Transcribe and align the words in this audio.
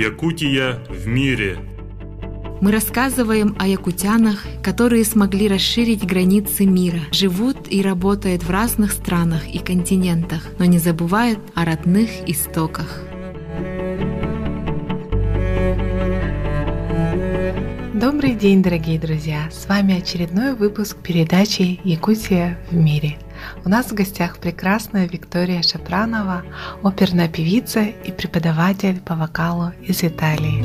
Якутия 0.00 0.78
в 0.88 1.06
мире. 1.06 1.58
Мы 2.62 2.72
рассказываем 2.72 3.54
о 3.58 3.66
якутянах, 3.66 4.46
которые 4.62 5.04
смогли 5.04 5.46
расширить 5.46 6.06
границы 6.06 6.64
мира, 6.64 7.00
живут 7.12 7.58
и 7.68 7.82
работают 7.82 8.42
в 8.42 8.50
разных 8.50 8.92
странах 8.92 9.46
и 9.46 9.58
континентах, 9.58 10.46
но 10.58 10.64
не 10.64 10.78
забывают 10.78 11.38
о 11.54 11.66
родных 11.66 12.08
истоках. 12.26 13.02
Добрый 17.92 18.34
день, 18.34 18.62
дорогие 18.62 18.98
друзья! 18.98 19.50
С 19.52 19.68
вами 19.68 19.98
очередной 19.98 20.54
выпуск 20.54 20.96
передачи 20.96 21.78
«Якутия 21.84 22.58
в 22.70 22.74
мире». 22.74 23.18
У 23.64 23.68
нас 23.68 23.86
в 23.86 23.94
гостях 23.94 24.38
прекрасная 24.38 25.08
Виктория 25.08 25.62
Шапранова, 25.62 26.44
оперная 26.82 27.28
певица 27.28 27.82
и 27.82 28.12
преподаватель 28.12 29.00
по 29.00 29.14
вокалу 29.14 29.72
из 29.82 30.02
Италии. 30.02 30.64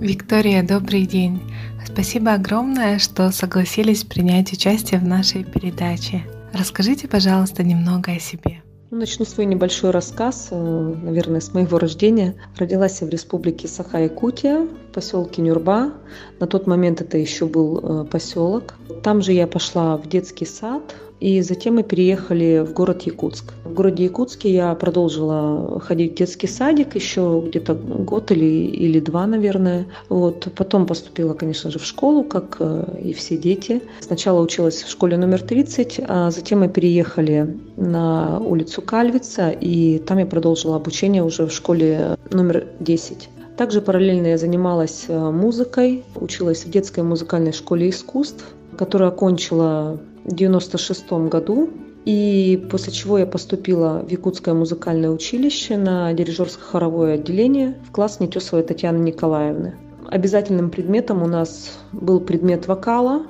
Виктория, 0.00 0.62
добрый 0.62 1.06
день! 1.06 1.40
Спасибо 1.84 2.34
огромное, 2.34 2.98
что 2.98 3.30
согласились 3.32 4.04
принять 4.04 4.52
участие 4.52 5.00
в 5.00 5.04
нашей 5.04 5.44
передаче. 5.44 6.22
Расскажите, 6.52 7.08
пожалуйста, 7.08 7.62
немного 7.62 8.12
о 8.12 8.20
себе. 8.20 8.62
Ну, 8.90 8.98
начну 8.98 9.26
свой 9.26 9.44
небольшой 9.44 9.90
рассказ, 9.90 10.48
э, 10.50 10.94
наверное, 11.02 11.40
с 11.40 11.52
моего 11.52 11.78
рождения. 11.78 12.36
Родилась 12.56 13.02
я 13.02 13.06
в 13.06 13.10
республике 13.10 13.68
Саха-Якутия, 13.68 14.66
поселке 14.92 15.42
Нюрба. 15.42 15.92
На 16.40 16.46
тот 16.46 16.66
момент 16.66 17.00
это 17.00 17.18
еще 17.18 17.46
был 17.46 17.78
э, 17.78 18.04
поселок. 18.04 18.74
Там 19.02 19.22
же 19.22 19.32
я 19.32 19.46
пошла 19.46 19.96
в 19.96 20.08
детский 20.08 20.46
сад, 20.46 20.94
и 21.20 21.42
затем 21.42 21.74
мы 21.74 21.82
переехали 21.82 22.64
в 22.64 22.72
город 22.72 23.02
Якутск. 23.02 23.52
В 23.64 23.74
городе 23.74 24.04
Якутске 24.04 24.52
я 24.52 24.74
продолжила 24.74 25.80
ходить 25.80 26.12
в 26.12 26.14
детский 26.14 26.46
садик 26.46 26.94
еще 26.94 27.42
где-то 27.44 27.74
год 27.74 28.30
или, 28.30 28.44
или 28.44 29.00
два, 29.00 29.26
наверное. 29.26 29.86
Вот. 30.08 30.48
Потом 30.54 30.86
поступила, 30.86 31.34
конечно 31.34 31.70
же, 31.70 31.78
в 31.78 31.84
школу, 31.84 32.22
как 32.22 32.56
э, 32.60 33.00
и 33.02 33.12
все 33.12 33.36
дети. 33.36 33.82
Сначала 34.00 34.40
училась 34.40 34.82
в 34.82 34.90
школе 34.90 35.16
номер 35.16 35.42
30, 35.42 36.00
а 36.06 36.30
затем 36.30 36.60
мы 36.60 36.68
переехали 36.68 37.58
на 37.76 38.38
улицу 38.38 38.80
Кальвица, 38.82 39.50
и 39.50 39.98
там 39.98 40.18
я 40.18 40.26
продолжила 40.26 40.76
обучение 40.76 41.24
уже 41.24 41.46
в 41.46 41.52
школе 41.52 42.16
номер 42.30 42.66
10. 42.78 43.28
Также 43.58 43.80
параллельно 43.80 44.28
я 44.28 44.38
занималась 44.38 45.06
э, 45.08 45.30
музыкой, 45.30 46.04
училась 46.14 46.64
в 46.64 46.70
детской 46.70 47.02
музыкальной 47.02 47.52
школе 47.52 47.90
искусств, 47.90 48.44
которую 48.76 49.08
окончила 49.08 49.98
1996 50.26 51.12
году. 51.28 51.68
И 52.04 52.68
после 52.70 52.92
чего 52.92 53.18
я 53.18 53.26
поступила 53.26 54.04
в 54.06 54.10
Якутское 54.12 54.54
музыкальное 54.54 55.10
училище 55.10 55.76
на 55.76 56.12
дирижерско-хоровое 56.12 57.14
отделение 57.14 57.76
в 57.86 57.90
класс 57.90 58.20
Нетесовой 58.20 58.62
Татьяны 58.62 59.02
Николаевны. 59.02 59.74
Обязательным 60.06 60.70
предметом 60.70 61.24
у 61.24 61.26
нас 61.26 61.80
был 61.90 62.20
предмет 62.20 62.68
вокала, 62.68 63.26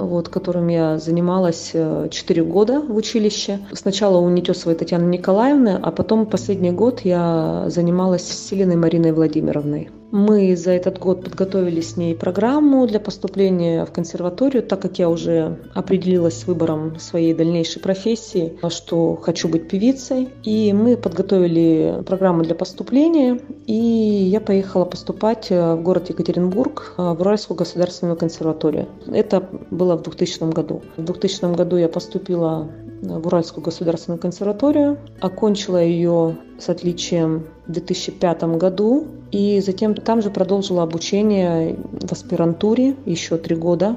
вот, 0.00 0.28
которым 0.28 0.68
я 0.68 0.98
занималась 0.98 1.72
4 1.72 2.10
э, 2.10 2.44
года 2.44 2.80
в 2.80 2.96
училище. 2.96 3.58
Сначала 3.72 4.18
у 4.18 4.28
Нетесовой 4.28 4.76
Татьяны 4.76 5.08
Николаевны, 5.08 5.78
а 5.82 5.90
потом 5.90 6.26
последний 6.26 6.72
год 6.72 7.00
я 7.00 7.64
занималась 7.68 8.26
с 8.26 8.48
Селиной 8.48 8.76
Мариной 8.76 9.12
Владимировной. 9.12 9.90
Мы 10.10 10.56
за 10.56 10.72
этот 10.72 10.98
год 10.98 11.24
подготовили 11.24 11.80
с 11.80 11.96
ней 11.96 12.14
программу 12.14 12.86
для 12.86 12.98
поступления 12.98 13.84
в 13.84 13.92
консерваторию, 13.92 14.62
так 14.62 14.82
как 14.82 14.98
я 14.98 15.08
уже 15.08 15.58
определилась 15.74 16.40
с 16.40 16.46
выбором 16.46 16.98
своей 16.98 17.32
дальнейшей 17.32 17.80
профессии, 17.80 18.58
что 18.68 19.16
хочу 19.16 19.48
быть 19.48 19.68
певицей. 19.68 20.28
И 20.42 20.72
мы 20.72 20.96
подготовили 20.96 22.02
программу 22.06 22.42
для 22.42 22.54
поступления, 22.54 23.40
и 23.66 23.74
я 23.74 24.40
поехала 24.40 24.84
поступать 24.84 25.50
в 25.50 25.76
город 25.76 26.10
Екатеринбург 26.10 26.94
в 26.96 27.20
Уральскую 27.20 27.56
государственную 27.56 28.16
консерваторию. 28.16 28.88
Это 29.06 29.48
было 29.70 29.96
в 29.96 30.02
2000 30.02 30.52
году. 30.52 30.82
В 30.96 31.04
2000 31.04 31.54
году 31.54 31.76
я 31.76 31.88
поступила 31.88 32.68
в 33.02 33.26
Уральскую 33.26 33.64
государственную 33.64 34.20
консерваторию, 34.20 34.98
окончила 35.20 35.82
ее 35.82 36.36
с 36.58 36.68
отличием 36.68 37.46
в 37.70 37.72
2005 37.72 38.42
году 38.58 39.06
и 39.30 39.60
затем 39.60 39.94
там 39.94 40.22
же 40.22 40.30
продолжила 40.30 40.82
обучение 40.82 41.76
в 41.92 42.10
аспирантуре 42.10 42.96
еще 43.06 43.36
три 43.36 43.54
года, 43.54 43.96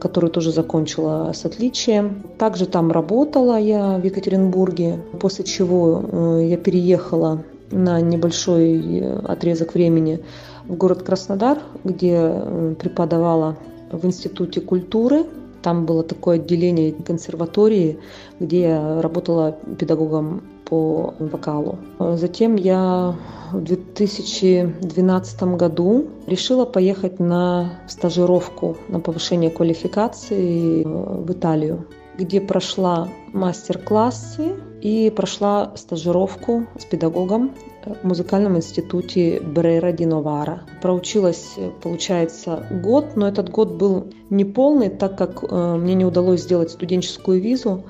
которую 0.00 0.30
тоже 0.30 0.52
закончила 0.52 1.32
с 1.34 1.44
отличием. 1.46 2.22
Также 2.38 2.66
там 2.66 2.92
работала 2.92 3.58
я 3.58 3.96
в 3.96 4.04
Екатеринбурге, 4.04 5.00
после 5.20 5.44
чего 5.44 6.04
э, 6.04 6.46
я 6.50 6.58
переехала 6.58 7.42
на 7.70 8.00
небольшой 8.02 9.02
отрезок 9.24 9.74
времени 9.74 10.20
в 10.68 10.76
город 10.76 11.02
Краснодар, 11.02 11.58
где 11.82 12.16
э, 12.20 12.74
преподавала 12.78 13.56
в 13.90 14.04
Институте 14.04 14.60
культуры 14.60 15.24
там 15.64 15.86
было 15.86 16.04
такое 16.04 16.36
отделение 16.36 16.92
консерватории, 16.92 17.98
где 18.38 18.60
я 18.60 19.00
работала 19.00 19.56
педагогом 19.78 20.42
по 20.66 21.14
вокалу. 21.18 21.78
Затем 21.98 22.56
я 22.56 23.16
в 23.50 23.62
2012 23.62 25.42
году 25.56 26.06
решила 26.26 26.66
поехать 26.66 27.18
на 27.18 27.80
стажировку 27.88 28.76
на 28.88 29.00
повышение 29.00 29.50
квалификации 29.50 30.84
в 30.84 31.32
Италию, 31.32 31.86
где 32.18 32.42
прошла 32.42 33.08
мастер-классы 33.32 34.56
и 34.84 35.08
прошла 35.08 35.72
стажировку 35.76 36.66
с 36.78 36.84
педагогом 36.84 37.54
в 37.86 38.06
музыкальном 38.06 38.58
институте 38.58 39.40
Брейра 39.40 39.92
Диновара. 39.92 40.64
Проучилась, 40.82 41.54
получается, 41.82 42.66
год, 42.70 43.16
но 43.16 43.26
этот 43.26 43.48
год 43.48 43.72
был 43.72 44.12
неполный, 44.28 44.90
так 44.90 45.16
как 45.16 45.42
э, 45.42 45.76
мне 45.76 45.94
не 45.94 46.04
удалось 46.04 46.42
сделать 46.42 46.70
студенческую 46.70 47.40
визу, 47.40 47.84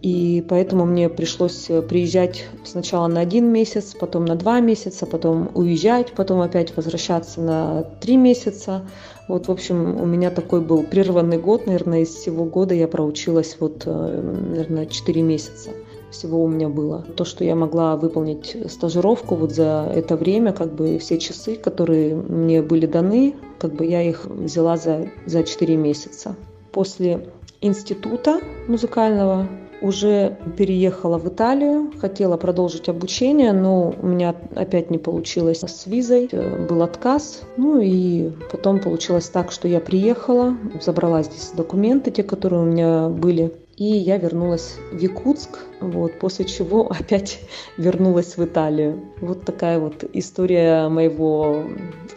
и 0.00 0.42
поэтому 0.48 0.86
мне 0.86 1.10
пришлось 1.10 1.68
приезжать 1.90 2.46
сначала 2.64 3.06
на 3.06 3.20
один 3.20 3.52
месяц, 3.52 3.94
потом 4.00 4.24
на 4.24 4.34
два 4.34 4.60
месяца, 4.60 5.04
потом 5.04 5.50
уезжать, 5.52 6.12
потом 6.12 6.40
опять 6.40 6.74
возвращаться 6.74 7.42
на 7.42 7.82
три 8.00 8.16
месяца. 8.16 8.88
Вот, 9.28 9.48
в 9.48 9.52
общем, 9.52 10.00
у 10.00 10.06
меня 10.06 10.30
такой 10.30 10.62
был 10.62 10.84
прерванный 10.84 11.36
год, 11.36 11.66
наверное, 11.66 12.00
из 12.00 12.14
всего 12.14 12.46
года 12.46 12.74
я 12.74 12.88
проучилась 12.88 13.58
вот, 13.60 13.82
э, 13.84 14.22
наверное, 14.50 14.86
четыре 14.86 15.20
месяца 15.20 15.68
всего 16.10 16.42
у 16.42 16.48
меня 16.48 16.68
было. 16.68 17.04
То, 17.16 17.24
что 17.24 17.44
я 17.44 17.54
могла 17.54 17.96
выполнить 17.96 18.56
стажировку 18.68 19.34
вот 19.34 19.52
за 19.52 19.90
это 19.94 20.16
время, 20.16 20.52
как 20.52 20.74
бы 20.74 20.98
все 20.98 21.18
часы, 21.18 21.56
которые 21.56 22.14
мне 22.14 22.62
были 22.62 22.86
даны, 22.86 23.34
как 23.58 23.74
бы 23.74 23.84
я 23.84 24.02
их 24.02 24.26
взяла 24.26 24.76
за, 24.76 25.08
за 25.26 25.42
4 25.42 25.76
месяца. 25.76 26.36
После 26.72 27.26
института 27.60 28.40
музыкального 28.68 29.48
уже 29.82 30.36
переехала 30.56 31.18
в 31.18 31.28
Италию, 31.28 31.92
хотела 31.98 32.36
продолжить 32.36 32.88
обучение, 32.88 33.52
но 33.52 33.94
у 34.00 34.06
меня 34.06 34.34
опять 34.54 34.90
не 34.90 34.98
получилось 34.98 35.60
с 35.60 35.86
визой, 35.86 36.28
был 36.68 36.82
отказ. 36.82 37.42
Ну 37.56 37.80
и 37.80 38.30
потом 38.50 38.80
получилось 38.80 39.28
так, 39.28 39.50
что 39.50 39.68
я 39.68 39.80
приехала, 39.80 40.56
забрала 40.80 41.22
здесь 41.22 41.52
документы, 41.56 42.10
те, 42.10 42.22
которые 42.22 42.62
у 42.62 42.66
меня 42.66 43.08
были, 43.08 43.54
и 43.80 43.96
я 43.96 44.18
вернулась 44.18 44.76
в 44.92 44.98
Якутск, 44.98 45.58
вот, 45.80 46.18
после 46.18 46.44
чего 46.44 46.92
опять 47.00 47.40
вернулась 47.78 48.36
в 48.36 48.44
Италию. 48.44 49.00
Вот 49.22 49.46
такая 49.46 49.78
вот 49.80 50.04
история 50.12 50.88
моего 50.88 51.64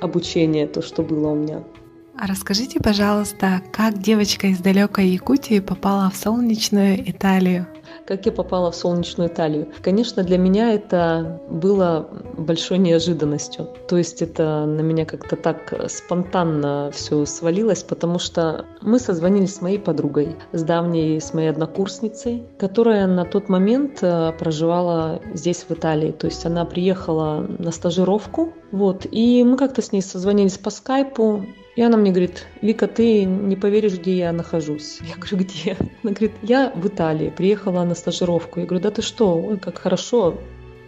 обучения, 0.01 0.67
то, 0.67 0.81
что 0.81 1.03
было 1.03 1.29
у 1.29 1.35
меня. 1.35 1.63
А 2.19 2.27
расскажите, 2.27 2.79
пожалуйста, 2.81 3.61
как 3.71 3.97
девочка 3.97 4.47
из 4.47 4.59
далекой 4.59 5.07
Якутии 5.07 5.61
попала 5.61 6.09
в 6.09 6.17
солнечную 6.17 7.09
Италию? 7.09 7.65
Как 8.05 8.25
я 8.25 8.31
попала 8.31 8.71
в 8.71 8.75
солнечную 8.75 9.29
Италию. 9.29 9.69
Конечно, 9.81 10.23
для 10.23 10.37
меня 10.37 10.73
это 10.73 11.41
было 11.49 12.09
большой 12.37 12.77
неожиданностью. 12.77 13.67
То 13.87 13.97
есть 13.97 14.21
это 14.21 14.65
на 14.65 14.81
меня 14.81 15.05
как-то 15.05 15.35
так 15.35 15.73
спонтанно 15.89 16.91
все 16.93 17.25
свалилось, 17.25 17.83
потому 17.83 18.19
что 18.19 18.65
мы 18.81 18.99
созвонились 18.99 19.55
с 19.55 19.61
моей 19.61 19.79
подругой, 19.79 20.35
с 20.51 20.63
давней, 20.63 21.19
с 21.19 21.33
моей 21.33 21.49
однокурсницей, 21.49 22.43
которая 22.57 23.07
на 23.07 23.25
тот 23.25 23.49
момент 23.49 23.99
э, 24.01 24.31
проживала 24.37 25.21
здесь, 25.33 25.65
в 25.67 25.71
Италии. 25.71 26.11
То 26.11 26.27
есть 26.27 26.45
она 26.45 26.65
приехала 26.65 27.45
на 27.59 27.71
стажировку, 27.71 28.53
вот, 28.71 29.05
и 29.09 29.43
мы 29.43 29.57
как-то 29.57 29.81
с 29.81 29.91
ней 29.91 30.01
созвонились 30.01 30.57
по 30.57 30.69
скайпу, 30.69 31.45
и 31.75 31.81
она 31.81 31.97
мне 31.97 32.11
говорит, 32.11 32.45
Вика, 32.61 32.87
ты 32.87 33.25
не 33.25 33.55
поверишь, 33.55 33.93
где 33.93 34.15
я 34.17 34.31
нахожусь. 34.31 34.99
Я 35.01 35.15
говорю, 35.15 35.37
где? 35.37 35.75
Она 36.03 36.11
говорит, 36.13 36.31
я 36.43 36.71
в 36.75 36.87
Италии, 36.87 37.29
приехала 37.35 37.83
на 37.83 37.95
стажировку. 37.95 38.59
Я 38.59 38.65
говорю, 38.65 38.83
да 38.83 38.91
ты 38.91 39.01
что, 39.01 39.35
ой, 39.37 39.57
как 39.57 39.79
хорошо, 39.79 40.39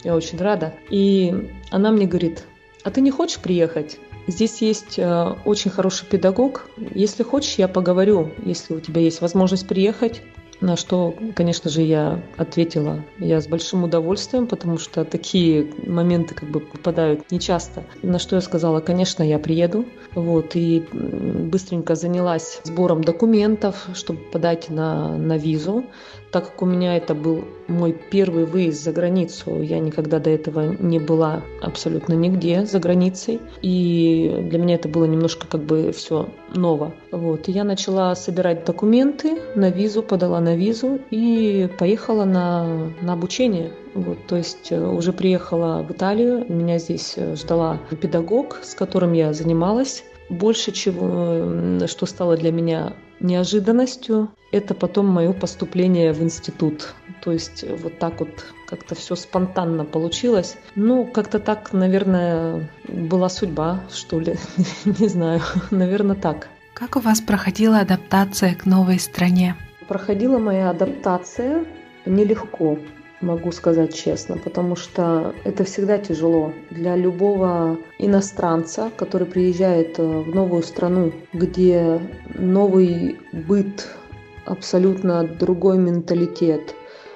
я 0.04 0.16
очень 0.16 0.38
рада. 0.38 0.74
И 0.90 1.50
она 1.72 1.92
мне 1.92 2.06
говорит, 2.06 2.46
а 2.84 2.92
ты 2.92 3.02
не 3.02 3.10
хочешь 3.10 3.40
приехать? 3.40 3.98
Здесь 4.28 4.62
есть 4.62 4.98
э, 4.98 5.36
очень 5.46 5.72
хороший 5.72 6.08
педагог. 6.08 6.70
Если 6.78 7.24
хочешь, 7.24 7.56
я 7.56 7.68
поговорю, 7.68 8.32
если 8.44 8.74
у 8.74 8.80
тебя 8.80 9.02
есть 9.02 9.22
возможность 9.22 9.68
приехать. 9.68 10.22
На 10.62 10.78
что, 10.78 11.16
конечно 11.36 11.70
же, 11.70 11.82
я 11.82 12.24
ответила, 12.38 13.04
я 13.20 13.42
с 13.42 13.48
большим 13.48 13.84
удовольствием, 13.84 14.48
потому 14.48 14.78
что 14.78 15.04
такие 15.04 15.72
моменты 15.86 16.34
как 16.34 16.50
бы 16.50 16.60
попадают 16.60 17.30
нечасто. 17.32 17.84
На 18.02 18.20
что 18.20 18.36
я 18.36 18.42
сказала, 18.42 18.80
конечно, 18.80 19.22
я 19.22 19.38
приеду. 19.38 19.86
Вот, 20.14 20.56
и 20.56 20.84
быстренько 20.92 21.96
занялась 21.96 22.62
сбором 22.64 23.04
документов, 23.04 23.88
чтобы 23.94 24.20
подать 24.20 24.70
на, 24.70 25.18
на 25.18 25.38
визу. 25.38 25.86
Так 26.36 26.52
как 26.52 26.62
у 26.64 26.66
меня 26.66 26.98
это 26.98 27.16
был 27.16 27.46
мой 27.70 27.94
первый 27.94 28.44
выезд 28.44 28.84
за 28.84 28.92
границу, 28.92 29.62
я 29.62 29.80
никогда 29.80 30.20
до 30.20 30.30
этого 30.30 30.76
не 30.82 31.00
была 31.00 31.44
абсолютно 31.62 32.12
нигде 32.12 32.66
за 32.66 32.80
границей. 32.80 33.40
И 33.62 34.46
для 34.50 34.60
меня 34.60 34.76
это 34.76 34.90
было 34.90 35.06
немножко 35.06 35.48
как 35.48 35.62
бы 35.62 35.94
все 35.94 36.28
ново. 36.54 36.92
Вот. 37.14 37.48
И 37.48 37.54
я 37.54 37.64
начала 37.64 38.14
собирать 38.16 38.66
документы 38.66 39.38
на 39.56 39.70
визу, 39.70 40.04
подала 40.04 40.42
на 40.42 40.58
визу 40.58 41.00
и 41.10 41.70
поехала 41.80 42.26
на, 42.26 42.92
на 43.02 43.14
обучение. 43.14 43.72
Вот, 43.94 44.18
то 44.28 44.36
есть 44.36 44.74
э, 44.74 44.86
уже 44.86 45.14
приехала 45.14 45.86
в 45.88 45.92
Италию, 45.94 46.46
меня 46.50 46.80
здесь 46.80 47.14
э, 47.16 47.38
ждала 47.38 47.80
педагог, 48.02 48.60
с 48.62 48.76
которым 48.76 49.14
я 49.14 49.32
занималась. 49.32 50.04
Больше 50.28 50.74
чего, 50.74 51.88
что 51.88 52.06
стало 52.06 52.36
для 52.36 52.52
меня 52.52 52.94
неожиданностью, 53.20 54.30
это 54.52 54.74
потом 54.74 55.08
мое 55.08 55.34
поступление 55.34 56.14
в 56.14 56.22
институт. 56.22 56.94
То 57.22 57.32
есть 57.32 57.66
вот 57.82 57.98
так 58.00 58.20
вот 58.20 58.54
как-то 58.68 58.96
все 58.96 59.16
спонтанно 59.16 59.84
получилось. 59.84 60.58
Ну, 60.76 61.06
как-то 61.06 61.40
так, 61.40 61.74
наверное, 61.74 62.70
была 62.88 63.30
судьба, 63.30 63.82
что 63.92 64.20
ли. 64.20 64.38
Не 64.86 65.08
знаю, 65.08 65.42
наверное, 65.72 66.16
так. 66.16 66.50
Как 66.74 66.96
у 66.96 67.00
вас 67.00 67.22
проходила 67.22 67.80
адаптация 67.80 68.54
к 68.54 68.66
новой 68.66 69.00
стране? 69.00 69.56
Проходила 69.88 70.38
моя 70.40 70.70
адаптация 70.70 71.66
нелегко 72.06 72.78
могу 73.22 73.52
сказать 73.52 73.94
честно, 73.94 74.38
потому 74.38 74.76
что 74.76 75.34
это 75.44 75.64
всегда 75.64 75.98
тяжело 75.98 76.54
для 76.70 76.96
любого 76.96 77.78
иностранца, 77.98 78.92
который 78.98 79.28
приезжает 79.28 80.00
э, 80.00 80.04
в 80.04 80.34
новую 80.34 80.64
страну, 80.64 81.12
где 81.34 82.00
новый 82.34 83.20
быт, 83.32 83.88
абсолютно 84.46 85.24
другой 85.24 85.78
менталитет, 85.78 86.76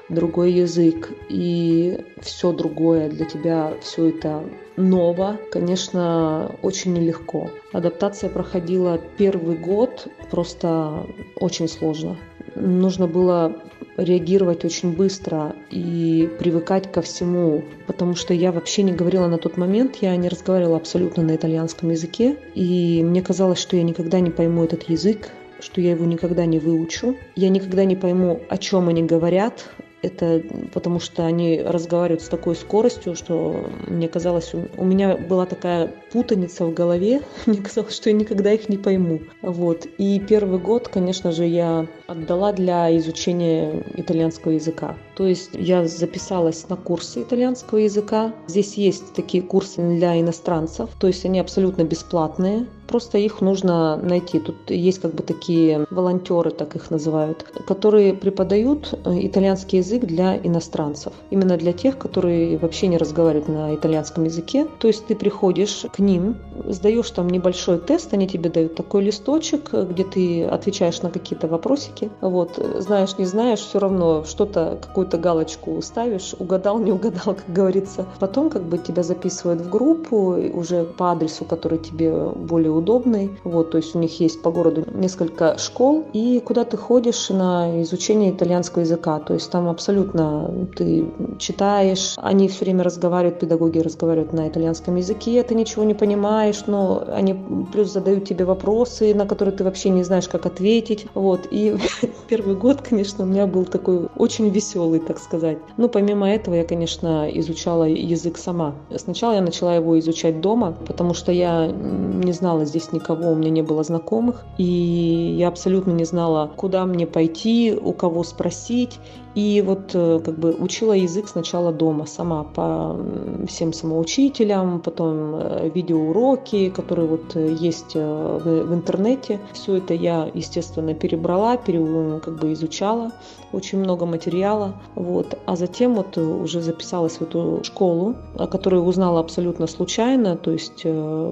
другой 0.09 0.51
язык 0.51 1.11
и 1.29 2.03
все 2.21 2.51
другое 2.51 3.09
для 3.09 3.25
тебя, 3.25 3.73
все 3.81 4.09
это 4.09 4.43
ново, 4.75 5.37
конечно, 5.51 6.55
очень 6.61 6.93
нелегко. 6.93 7.51
Адаптация 7.73 8.29
проходила 8.29 8.99
первый 9.17 9.57
год 9.57 10.07
просто 10.31 11.05
очень 11.35 11.67
сложно. 11.67 12.17
Нужно 12.55 13.07
было 13.07 13.61
реагировать 14.03 14.65
очень 14.65 14.93
быстро 14.93 15.55
и 15.69 16.29
привыкать 16.39 16.91
ко 16.91 17.01
всему, 17.01 17.63
потому 17.87 18.15
что 18.15 18.33
я 18.33 18.51
вообще 18.51 18.83
не 18.83 18.93
говорила 18.93 19.27
на 19.27 19.37
тот 19.37 19.57
момент, 19.57 19.97
я 20.01 20.15
не 20.15 20.29
разговаривала 20.29 20.77
абсолютно 20.77 21.23
на 21.23 21.35
итальянском 21.35 21.89
языке, 21.89 22.37
и 22.55 23.01
мне 23.03 23.21
казалось, 23.21 23.59
что 23.59 23.75
я 23.75 23.83
никогда 23.83 24.19
не 24.19 24.31
пойму 24.31 24.63
этот 24.63 24.89
язык, 24.89 25.29
что 25.59 25.81
я 25.81 25.91
его 25.91 26.05
никогда 26.05 26.45
не 26.45 26.59
выучу. 26.59 27.17
Я 27.35 27.49
никогда 27.49 27.83
не 27.83 27.95
пойму, 27.95 28.41
о 28.49 28.57
чем 28.57 28.87
они 28.87 29.03
говорят, 29.03 29.69
это 30.01 30.43
потому 30.73 30.99
что 30.99 31.25
они 31.25 31.61
разговаривают 31.61 32.21
с 32.21 32.29
такой 32.29 32.55
скоростью, 32.55 33.15
что 33.15 33.69
мне 33.87 34.07
казалось, 34.07 34.53
у 34.77 34.85
меня 34.85 35.17
была 35.17 35.45
такая 35.45 35.93
путаница 36.11 36.65
в 36.65 36.73
голове, 36.73 37.21
мне 37.45 37.61
казалось, 37.61 37.95
что 37.95 38.09
я 38.09 38.15
никогда 38.15 38.51
их 38.51 38.69
не 38.69 38.77
пойму. 38.77 39.21
Вот. 39.41 39.85
И 39.97 40.19
первый 40.19 40.59
год, 40.59 40.87
конечно 40.87 41.31
же, 41.31 41.45
я 41.45 41.87
отдала 42.07 42.53
для 42.53 42.95
изучения 42.97 43.83
итальянского 43.95 44.53
языка. 44.53 44.97
То 45.15 45.27
есть 45.27 45.51
я 45.53 45.85
записалась 45.85 46.67
на 46.69 46.75
курсы 46.75 47.21
итальянского 47.21 47.79
языка. 47.79 48.33
Здесь 48.47 48.75
есть 48.75 49.13
такие 49.13 49.43
курсы 49.43 49.81
для 49.81 50.19
иностранцев, 50.19 50.89
то 50.99 51.07
есть 51.07 51.25
они 51.25 51.39
абсолютно 51.39 51.83
бесплатные. 51.83 52.67
Просто 52.89 53.19
их 53.19 53.41
нужно 53.41 53.97
найти. 53.97 54.39
Тут 54.39 54.71
есть 54.71 54.99
как 54.99 55.13
бы 55.13 55.21
такие 55.21 55.85
волонтеры, 55.91 56.49
так 56.49 56.75
их 56.75 56.89
называют, 56.89 57.45
которые 57.67 58.15
преподают 58.15 58.99
э, 59.05 59.27
итальянский 59.27 59.77
язык 59.77 60.05
для 60.05 60.37
иностранцев. 60.37 61.13
Именно 61.29 61.57
для 61.57 61.71
тех, 61.71 61.99
которые 61.99 62.57
вообще 62.57 62.87
не 62.87 62.97
разговаривают 62.97 63.47
на 63.47 63.75
итальянском 63.75 64.23
языке. 64.23 64.65
То 64.79 64.87
есть 64.87 65.05
ты 65.05 65.15
приходишь 65.15 65.85
к 65.93 65.99
ним, 65.99 66.37
сдаешь 66.65 67.11
там 67.11 67.29
небольшой 67.29 67.77
тест, 67.77 68.11
они 68.13 68.27
тебе 68.27 68.49
дают 68.49 68.73
такой 68.73 69.03
листочек, 69.03 69.71
где 69.71 70.03
ты 70.03 70.45
отвечаешь 70.45 71.03
на 71.03 71.11
какие-то 71.11 71.47
вопросики. 71.47 72.09
Вот, 72.21 72.57
знаешь, 72.79 73.19
не 73.19 73.25
знаешь, 73.25 73.59
все 73.59 73.77
равно 73.77 74.23
что-то, 74.23 74.79
какую-то 74.81 75.19
галочку 75.19 75.79
ставишь, 75.83 76.33
угадал, 76.39 76.79
не 76.79 76.91
угадал, 76.91 77.35
как 77.35 77.53
говорится. 77.53 78.07
Потом 78.19 78.49
как 78.49 78.63
бы 78.63 78.79
тебя 78.79 79.03
записывают 79.03 79.61
в 79.61 79.69
группу 79.69 80.37
уже 80.53 80.85
по 80.85 81.11
адресу, 81.11 81.45
который 81.45 81.77
тебе 81.77 82.29
более 82.29 82.78
удобный. 82.79 83.31
Вот, 83.43 83.71
то 83.71 83.77
есть 83.77 83.95
у 83.95 83.99
них 83.99 84.19
есть 84.19 84.41
по 84.41 84.51
городу 84.51 84.85
несколько 84.93 85.57
школ, 85.57 86.05
и 86.13 86.41
куда 86.45 86.65
ты 86.65 86.77
ходишь 86.77 87.29
на 87.29 87.81
изучение 87.83 88.31
итальянского 88.31 88.81
языка. 88.81 89.19
То 89.19 89.33
есть 89.33 89.51
там 89.51 89.69
абсолютно 89.69 90.67
ты 90.75 91.05
читаешь, 91.37 92.15
они 92.17 92.47
все 92.47 92.65
время 92.65 92.83
разговаривают, 92.83 93.39
педагоги 93.39 93.79
разговаривают 93.79 94.33
на 94.33 94.47
итальянском 94.47 94.95
языке, 94.95 95.43
ты 95.43 95.55
ничего 95.55 95.83
не 95.83 95.93
понимаешь, 95.93 96.63
но 96.67 97.03
они 97.07 97.35
плюс 97.71 97.91
задают 97.91 98.25
тебе 98.25 98.45
вопросы, 98.45 99.13
на 99.13 99.25
которые 99.25 99.55
ты 99.55 99.63
вообще 99.63 99.89
не 99.89 100.03
знаешь, 100.03 100.27
как 100.27 100.45
ответить. 100.45 101.07
Вот, 101.13 101.47
и 101.51 101.75
первый 102.27 102.55
год, 102.55 102.81
конечно, 102.81 103.23
у 103.23 103.27
меня 103.27 103.47
был 103.47 103.65
такой 103.65 104.07
очень 104.15 104.49
веселый, 104.49 104.99
так 104.99 105.19
сказать. 105.19 105.57
Но 105.77 105.89
помимо 105.89 106.29
этого 106.29 106.55
я, 106.55 106.63
конечно, 106.63 107.29
изучала 107.33 107.83
язык 107.83 108.37
сама. 108.37 108.75
Сначала 108.95 109.33
я 109.33 109.41
начала 109.41 109.75
его 109.75 109.97
изучать 109.99 110.41
дома, 110.41 110.75
потому 110.87 111.13
что 111.13 111.31
я 111.31 111.67
не 111.67 112.31
знала 112.31 112.65
здесь 112.69 112.93
никого, 112.93 113.31
у 113.31 113.35
меня 113.35 113.49
не 113.49 113.61
было 113.61 113.83
знакомых, 113.83 114.45
и 114.57 115.35
я 115.37 115.49
абсолютно 115.49 115.91
не 115.91 116.05
знала, 116.05 116.49
куда 116.55 116.85
мне 116.85 117.05
пойти, 117.05 117.77
у 117.79 117.91
кого 117.91 118.23
спросить. 118.23 118.99
И 119.39 119.61
вот 119.61 119.91
э, 119.93 120.19
как 120.19 120.37
бы 120.37 120.51
учила 120.51 120.91
язык 120.91 121.29
сначала 121.29 121.71
дома 121.71 122.05
сама 122.05 122.43
по 122.43 122.99
всем 123.47 123.71
самоучителям, 123.71 124.81
потом 124.81 125.35
э, 125.35 125.69
видеоуроки, 125.73 126.69
которые 126.69 127.07
вот 127.07 127.37
э, 127.37 127.55
есть 127.57 127.95
в, 127.95 128.73
интернете. 128.73 129.39
Все 129.53 129.77
это 129.77 129.93
я, 129.93 130.29
естественно, 130.33 130.93
перебрала, 130.93 131.55
пере, 131.55 132.19
как 132.19 132.37
бы 132.37 132.51
изучала, 132.51 133.11
очень 133.53 133.79
много 133.79 134.05
материала. 134.05 134.73
Вот. 134.95 135.39
А 135.45 135.55
затем 135.55 135.95
вот 135.95 136.17
уже 136.17 136.59
записалась 136.59 137.19
в 137.19 137.21
эту 137.21 137.61
школу, 137.63 138.15
о 138.37 138.45
которой 138.45 138.85
узнала 138.85 139.21
абсолютно 139.21 139.67
случайно, 139.67 140.35
то 140.35 140.51
есть 140.51 140.85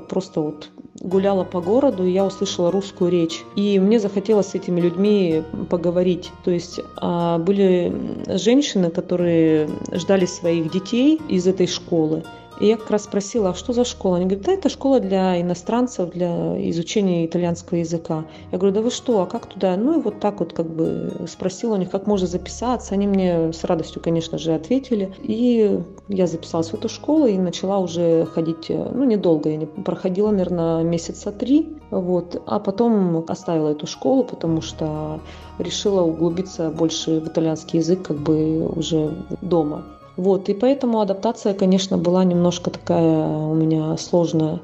просто 0.08 0.42
вот 0.42 0.70
гуляла 1.02 1.44
по 1.44 1.62
городу, 1.62 2.06
и 2.06 2.12
я 2.12 2.26
услышала 2.26 2.72
русскую 2.72 3.12
речь. 3.12 3.44
И 3.56 3.80
мне 3.80 4.00
захотелось 4.00 4.48
с 4.48 4.56
этими 4.56 4.82
людьми 4.82 5.44
поговорить. 5.70 6.32
То 6.44 6.52
есть 6.52 6.80
а, 6.98 7.38
были 7.38 7.92
женщины, 8.27 8.89
которые 8.89 9.70
ждали 9.92 10.25
своих 10.25 10.72
детей 10.72 11.20
из 11.30 11.48
этой 11.48 11.68
школы. 11.68 12.24
И 12.60 12.68
я 12.68 12.78
как 12.78 12.90
раз 12.90 13.04
спросила, 13.04 13.50
а 13.50 13.54
что 13.54 13.74
за 13.74 13.84
школа? 13.84 14.18
Они 14.18 14.26
говорят, 14.26 14.46
да, 14.46 14.54
это 14.54 14.70
школа 14.70 15.00
для 15.00 15.40
иностранцев, 15.40 16.10
для 16.12 16.70
изучения 16.70 17.26
итальянского 17.26 17.78
языка. 17.78 18.26
Я 18.52 18.58
говорю, 18.58 18.76
да 18.76 18.82
вы 18.82 18.92
что, 18.92 19.22
а 19.22 19.26
как 19.26 19.46
туда? 19.46 19.78
Ну 19.78 20.00
и 20.00 20.02
вот 20.02 20.20
так 20.20 20.40
вот 20.40 20.54
как 20.54 20.68
бы 20.68 21.12
спросила 21.28 21.76
у 21.76 21.78
них, 21.78 21.92
как 21.92 22.08
можно 22.08 22.28
записаться. 22.28 22.94
Они 22.94 23.08
мне 23.08 23.54
с 23.54 23.64
радостью, 23.64 24.02
конечно 24.02 24.38
же, 24.38 24.54
ответили. 24.54 25.14
И 25.22 25.80
я 26.08 26.28
записалась 26.28 26.70
в 26.70 26.74
эту 26.74 26.90
школу 26.90 27.28
и 27.28 27.38
начала 27.38 27.80
уже 27.80 28.26
ходить, 28.26 28.70
ну 28.70 29.04
недолго, 29.04 29.50
я 29.50 29.58
не 29.58 29.66
проходила, 29.66 30.32
наверное, 30.32 30.84
месяца 30.84 31.32
три. 31.32 31.78
Вот. 31.92 32.42
А 32.46 32.60
потом 32.60 33.24
оставила 33.28 33.70
эту 33.70 33.88
школу, 33.88 34.24
потому 34.24 34.62
что 34.62 35.20
решила 35.60 36.02
углубиться 36.02 36.70
больше 36.70 37.20
в 37.20 37.28
итальянский 37.28 37.80
язык 37.80 38.04
как 38.04 38.18
бы 38.18 38.68
уже 38.68 39.14
дома. 39.42 39.86
Вот, 40.18 40.50
и 40.50 40.54
поэтому 40.54 41.00
адаптация, 41.00 41.54
конечно, 41.54 41.98
была 41.98 42.24
немножко 42.24 42.72
такая 42.72 43.28
у 43.28 43.54
меня 43.54 43.96
сложная. 43.98 44.60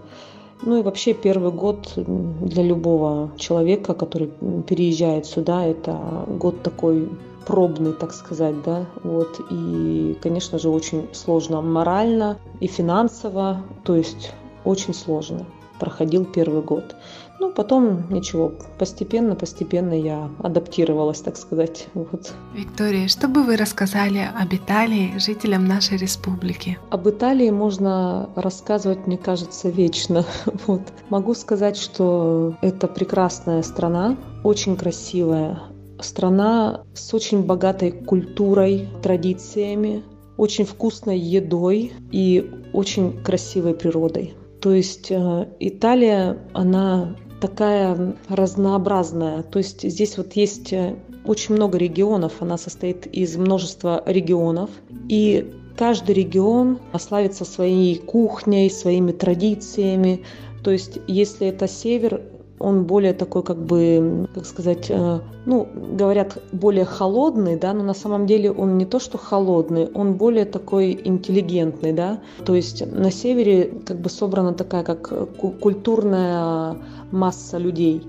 Ну 0.64 0.80
и 0.80 0.82
вообще 0.82 1.14
первый 1.14 1.52
год 1.52 1.94
для 1.96 2.64
любого 2.64 3.32
человека, 3.38 3.94
который 3.94 4.32
переезжает 4.68 5.26
сюда, 5.26 5.66
это 5.66 6.26
год 6.28 6.64
такой 6.64 7.10
пробный, 7.46 7.94
так 7.94 8.14
сказать, 8.14 8.56
да, 8.64 8.86
вот, 9.04 9.42
и, 9.52 10.18
конечно 10.22 10.58
же, 10.60 10.70
очень 10.70 11.10
сложно 11.12 11.62
морально 11.62 12.38
и 12.62 12.68
финансово, 12.68 13.62
то 13.84 13.96
есть 13.96 14.32
очень 14.64 14.94
сложно 14.94 15.46
проходил 15.80 16.24
первый 16.24 16.62
год. 16.62 16.96
Ну, 17.44 17.52
потом 17.52 18.10
ничего, 18.10 18.54
постепенно, 18.80 19.36
постепенно 19.36 19.94
я 19.94 20.30
адаптировалась, 20.40 21.20
так 21.20 21.36
сказать. 21.36 21.88
Вот. 21.94 22.32
Виктория, 22.56 23.10
что 23.10 23.28
бы 23.28 23.44
вы 23.44 23.58
рассказали 23.58 24.20
об 24.20 24.54
Италии 24.54 25.18
жителям 25.18 25.68
нашей 25.68 25.98
республики? 25.98 26.80
Об 26.90 27.10
Италии 27.10 27.50
можно 27.50 28.30
рассказывать, 28.38 29.08
мне 29.08 29.18
кажется, 29.18 29.70
вечно. 29.70 30.24
Вот. 30.68 30.84
Могу 31.10 31.34
сказать, 31.34 31.76
что 31.76 32.56
это 32.62 32.88
прекрасная 32.88 33.62
страна, 33.62 34.16
очень 34.46 34.78
красивая, 34.78 35.64
страна 36.00 36.86
с 36.94 37.14
очень 37.14 37.44
богатой 37.44 37.92
культурой, 37.92 38.88
традициями, 39.02 40.04
очень 40.38 40.64
вкусной 40.64 41.20
едой 41.20 41.92
и 42.10 42.50
очень 42.72 43.22
красивой 43.22 43.74
природой. 43.74 44.34
То 44.64 44.72
есть 44.72 45.12
э, 45.12 45.48
Италия, 45.60 46.38
она 46.54 47.18
такая 47.44 48.16
разнообразная. 48.30 49.44
То 49.44 49.60
есть 49.60 49.84
здесь 49.84 50.18
вот 50.18 50.32
есть 50.34 50.72
э, 50.72 50.96
очень 51.26 51.56
много 51.56 51.78
регионов, 51.78 52.36
она 52.40 52.58
состоит 52.58 53.06
из 53.06 53.36
множества 53.36 54.02
регионов. 54.06 54.70
И 55.10 55.52
каждый 55.78 56.16
регион 56.16 56.80
славится 56.98 57.44
своей 57.44 57.98
кухней, 57.98 58.72
своими 58.72 59.12
традициями. 59.12 60.24
То 60.64 60.72
есть 60.72 61.00
если 61.06 61.48
это 61.48 61.68
север, 61.68 62.22
он 62.64 62.86
более 62.86 63.14
такой, 63.14 63.44
как 63.44 63.58
бы, 63.58 64.28
как 64.34 64.46
сказать, 64.46 64.90
э, 64.90 65.20
ну, 65.46 65.68
говорят, 65.98 66.38
более 66.52 66.86
холодный, 66.86 67.58
да, 67.58 67.74
но 67.74 67.84
на 67.84 67.94
самом 67.94 68.26
деле 68.26 68.52
он 68.52 68.78
не 68.78 68.86
то, 68.86 69.00
что 69.00 69.18
холодный, 69.18 69.90
он 69.94 70.14
более 70.14 70.46
такой 70.46 71.00
интеллигентный, 71.04 71.92
да. 71.92 72.20
То 72.46 72.56
есть 72.56 72.86
на 72.86 73.12
севере 73.12 73.74
как 73.86 74.00
бы 74.00 74.10
собрана 74.10 74.54
такая, 74.54 74.84
как 74.84 75.12
культурная 75.60 76.78
масса 77.12 77.58
людей 77.58 78.04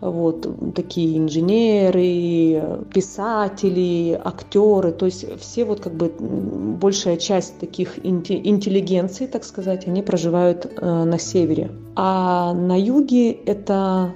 вот 0.00 0.74
такие 0.74 1.18
инженеры, 1.18 2.84
писатели, 2.92 4.20
актеры, 4.22 4.92
то 4.92 5.06
есть 5.06 5.26
все 5.40 5.64
вот 5.64 5.80
как 5.80 5.94
бы 5.94 6.12
большая 6.18 7.16
часть 7.16 7.58
таких 7.58 8.04
интеллигенций, 8.04 9.26
так 9.26 9.44
сказать, 9.44 9.86
они 9.86 10.02
проживают 10.02 10.66
э, 10.66 11.04
на 11.04 11.18
севере. 11.18 11.70
А 11.96 12.54
на 12.54 12.78
юге 12.78 13.32
это 13.32 14.12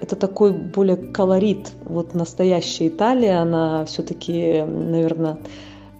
это 0.00 0.14
такой 0.14 0.52
более 0.52 0.96
колорит. 0.96 1.72
Вот 1.84 2.14
настоящая 2.14 2.88
Италия, 2.88 3.40
она 3.40 3.84
все-таки, 3.86 4.62
наверное, 4.62 5.38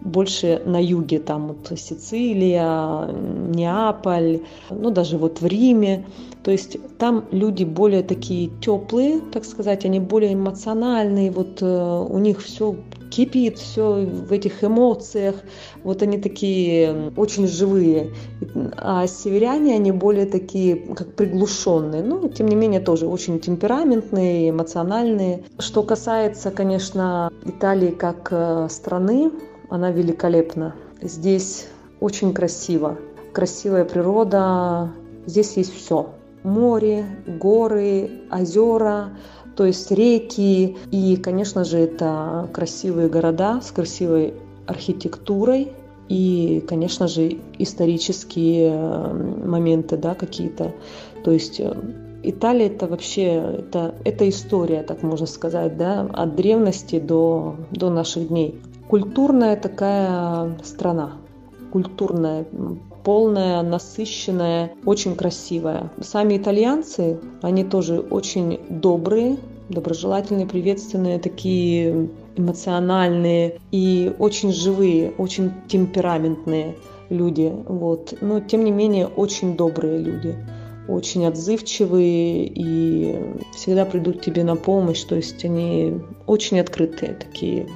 больше 0.00 0.62
на 0.64 0.82
юге, 0.82 1.18
там 1.18 1.48
вот 1.48 1.78
Сицилия, 1.78 3.10
Неаполь, 3.12 4.40
ну 4.70 4.90
даже 4.90 5.18
вот 5.18 5.40
в 5.40 5.46
Риме. 5.46 6.06
То 6.42 6.52
есть 6.52 6.76
там 6.98 7.24
люди 7.32 7.64
более 7.64 8.04
такие 8.04 8.50
теплые, 8.60 9.20
так 9.32 9.44
сказать, 9.44 9.84
они 9.84 9.98
более 9.98 10.34
эмоциональные, 10.34 11.32
вот 11.32 11.60
э, 11.60 12.06
у 12.08 12.18
них 12.18 12.40
все 12.40 12.76
кипит, 13.10 13.58
все 13.58 14.04
в 14.04 14.32
этих 14.32 14.62
эмоциях, 14.62 15.36
вот 15.82 16.02
они 16.02 16.18
такие 16.18 17.12
очень 17.16 17.48
живые. 17.48 18.12
А 18.76 19.06
северяне, 19.06 19.74
они 19.74 19.92
более 19.92 20.26
такие, 20.26 20.76
как 20.76 21.14
приглушенные, 21.14 22.02
но 22.02 22.28
тем 22.28 22.48
не 22.48 22.56
менее 22.56 22.80
тоже 22.80 23.06
очень 23.06 23.40
темпераментные, 23.40 24.50
эмоциональные. 24.50 25.44
Что 25.58 25.82
касается, 25.82 26.50
конечно, 26.50 27.32
Италии 27.44 27.90
как 27.90 28.28
э, 28.30 28.68
страны, 28.70 29.32
она 29.68 29.90
великолепна. 29.90 30.74
Здесь 31.00 31.66
очень 32.00 32.32
красиво. 32.32 32.98
Красивая 33.32 33.84
природа. 33.84 34.90
Здесь 35.26 35.56
есть 35.56 35.74
все. 35.74 36.10
Море, 36.42 37.04
горы, 37.26 38.10
озера, 38.30 39.10
то 39.56 39.64
есть 39.66 39.90
реки. 39.90 40.76
И, 40.90 41.16
конечно 41.16 41.64
же, 41.64 41.78
это 41.78 42.48
красивые 42.52 43.08
города 43.08 43.60
с 43.60 43.70
красивой 43.70 44.34
архитектурой. 44.66 45.72
И, 46.08 46.64
конечно 46.68 47.08
же, 47.08 47.38
исторические 47.58 48.72
моменты, 48.72 49.96
да, 49.96 50.14
какие-то. 50.14 50.72
То 51.24 51.32
есть 51.32 51.58
э, 51.58 51.74
Италия 52.22 52.66
это 52.66 52.86
вообще 52.86 53.24
это, 53.58 53.96
это 54.04 54.28
история, 54.28 54.82
так 54.84 55.02
можно 55.02 55.26
сказать, 55.26 55.76
да, 55.76 56.08
от 56.12 56.36
древности 56.36 57.00
до, 57.00 57.56
до 57.72 57.90
наших 57.90 58.28
дней 58.28 58.60
культурная 58.88 59.56
такая 59.56 60.58
страна, 60.62 61.12
культурная, 61.72 62.46
полная, 63.04 63.62
насыщенная, 63.62 64.72
очень 64.84 65.16
красивая. 65.16 65.90
Сами 66.00 66.36
итальянцы, 66.36 67.20
они 67.42 67.64
тоже 67.64 68.00
очень 68.00 68.60
добрые, 68.68 69.36
доброжелательные, 69.68 70.46
приветственные, 70.46 71.18
такие 71.18 72.08
эмоциональные 72.36 73.58
и 73.70 74.12
очень 74.18 74.52
живые, 74.52 75.12
очень 75.18 75.52
темпераментные 75.68 76.76
люди. 77.10 77.52
Вот. 77.66 78.14
Но 78.20 78.40
тем 78.40 78.64
не 78.64 78.70
менее 78.70 79.06
очень 79.06 79.56
добрые 79.56 79.98
люди 79.98 80.36
очень 80.88 81.26
отзывчивые 81.26 82.46
и 82.46 83.16
всегда 83.54 83.84
придут 83.84 84.20
тебе 84.20 84.44
на 84.44 84.56
помощь. 84.56 85.02
То 85.02 85.16
есть 85.16 85.44
они 85.44 86.00
очень 86.26 86.60
открытые 86.60 87.14
такие. 87.14 87.66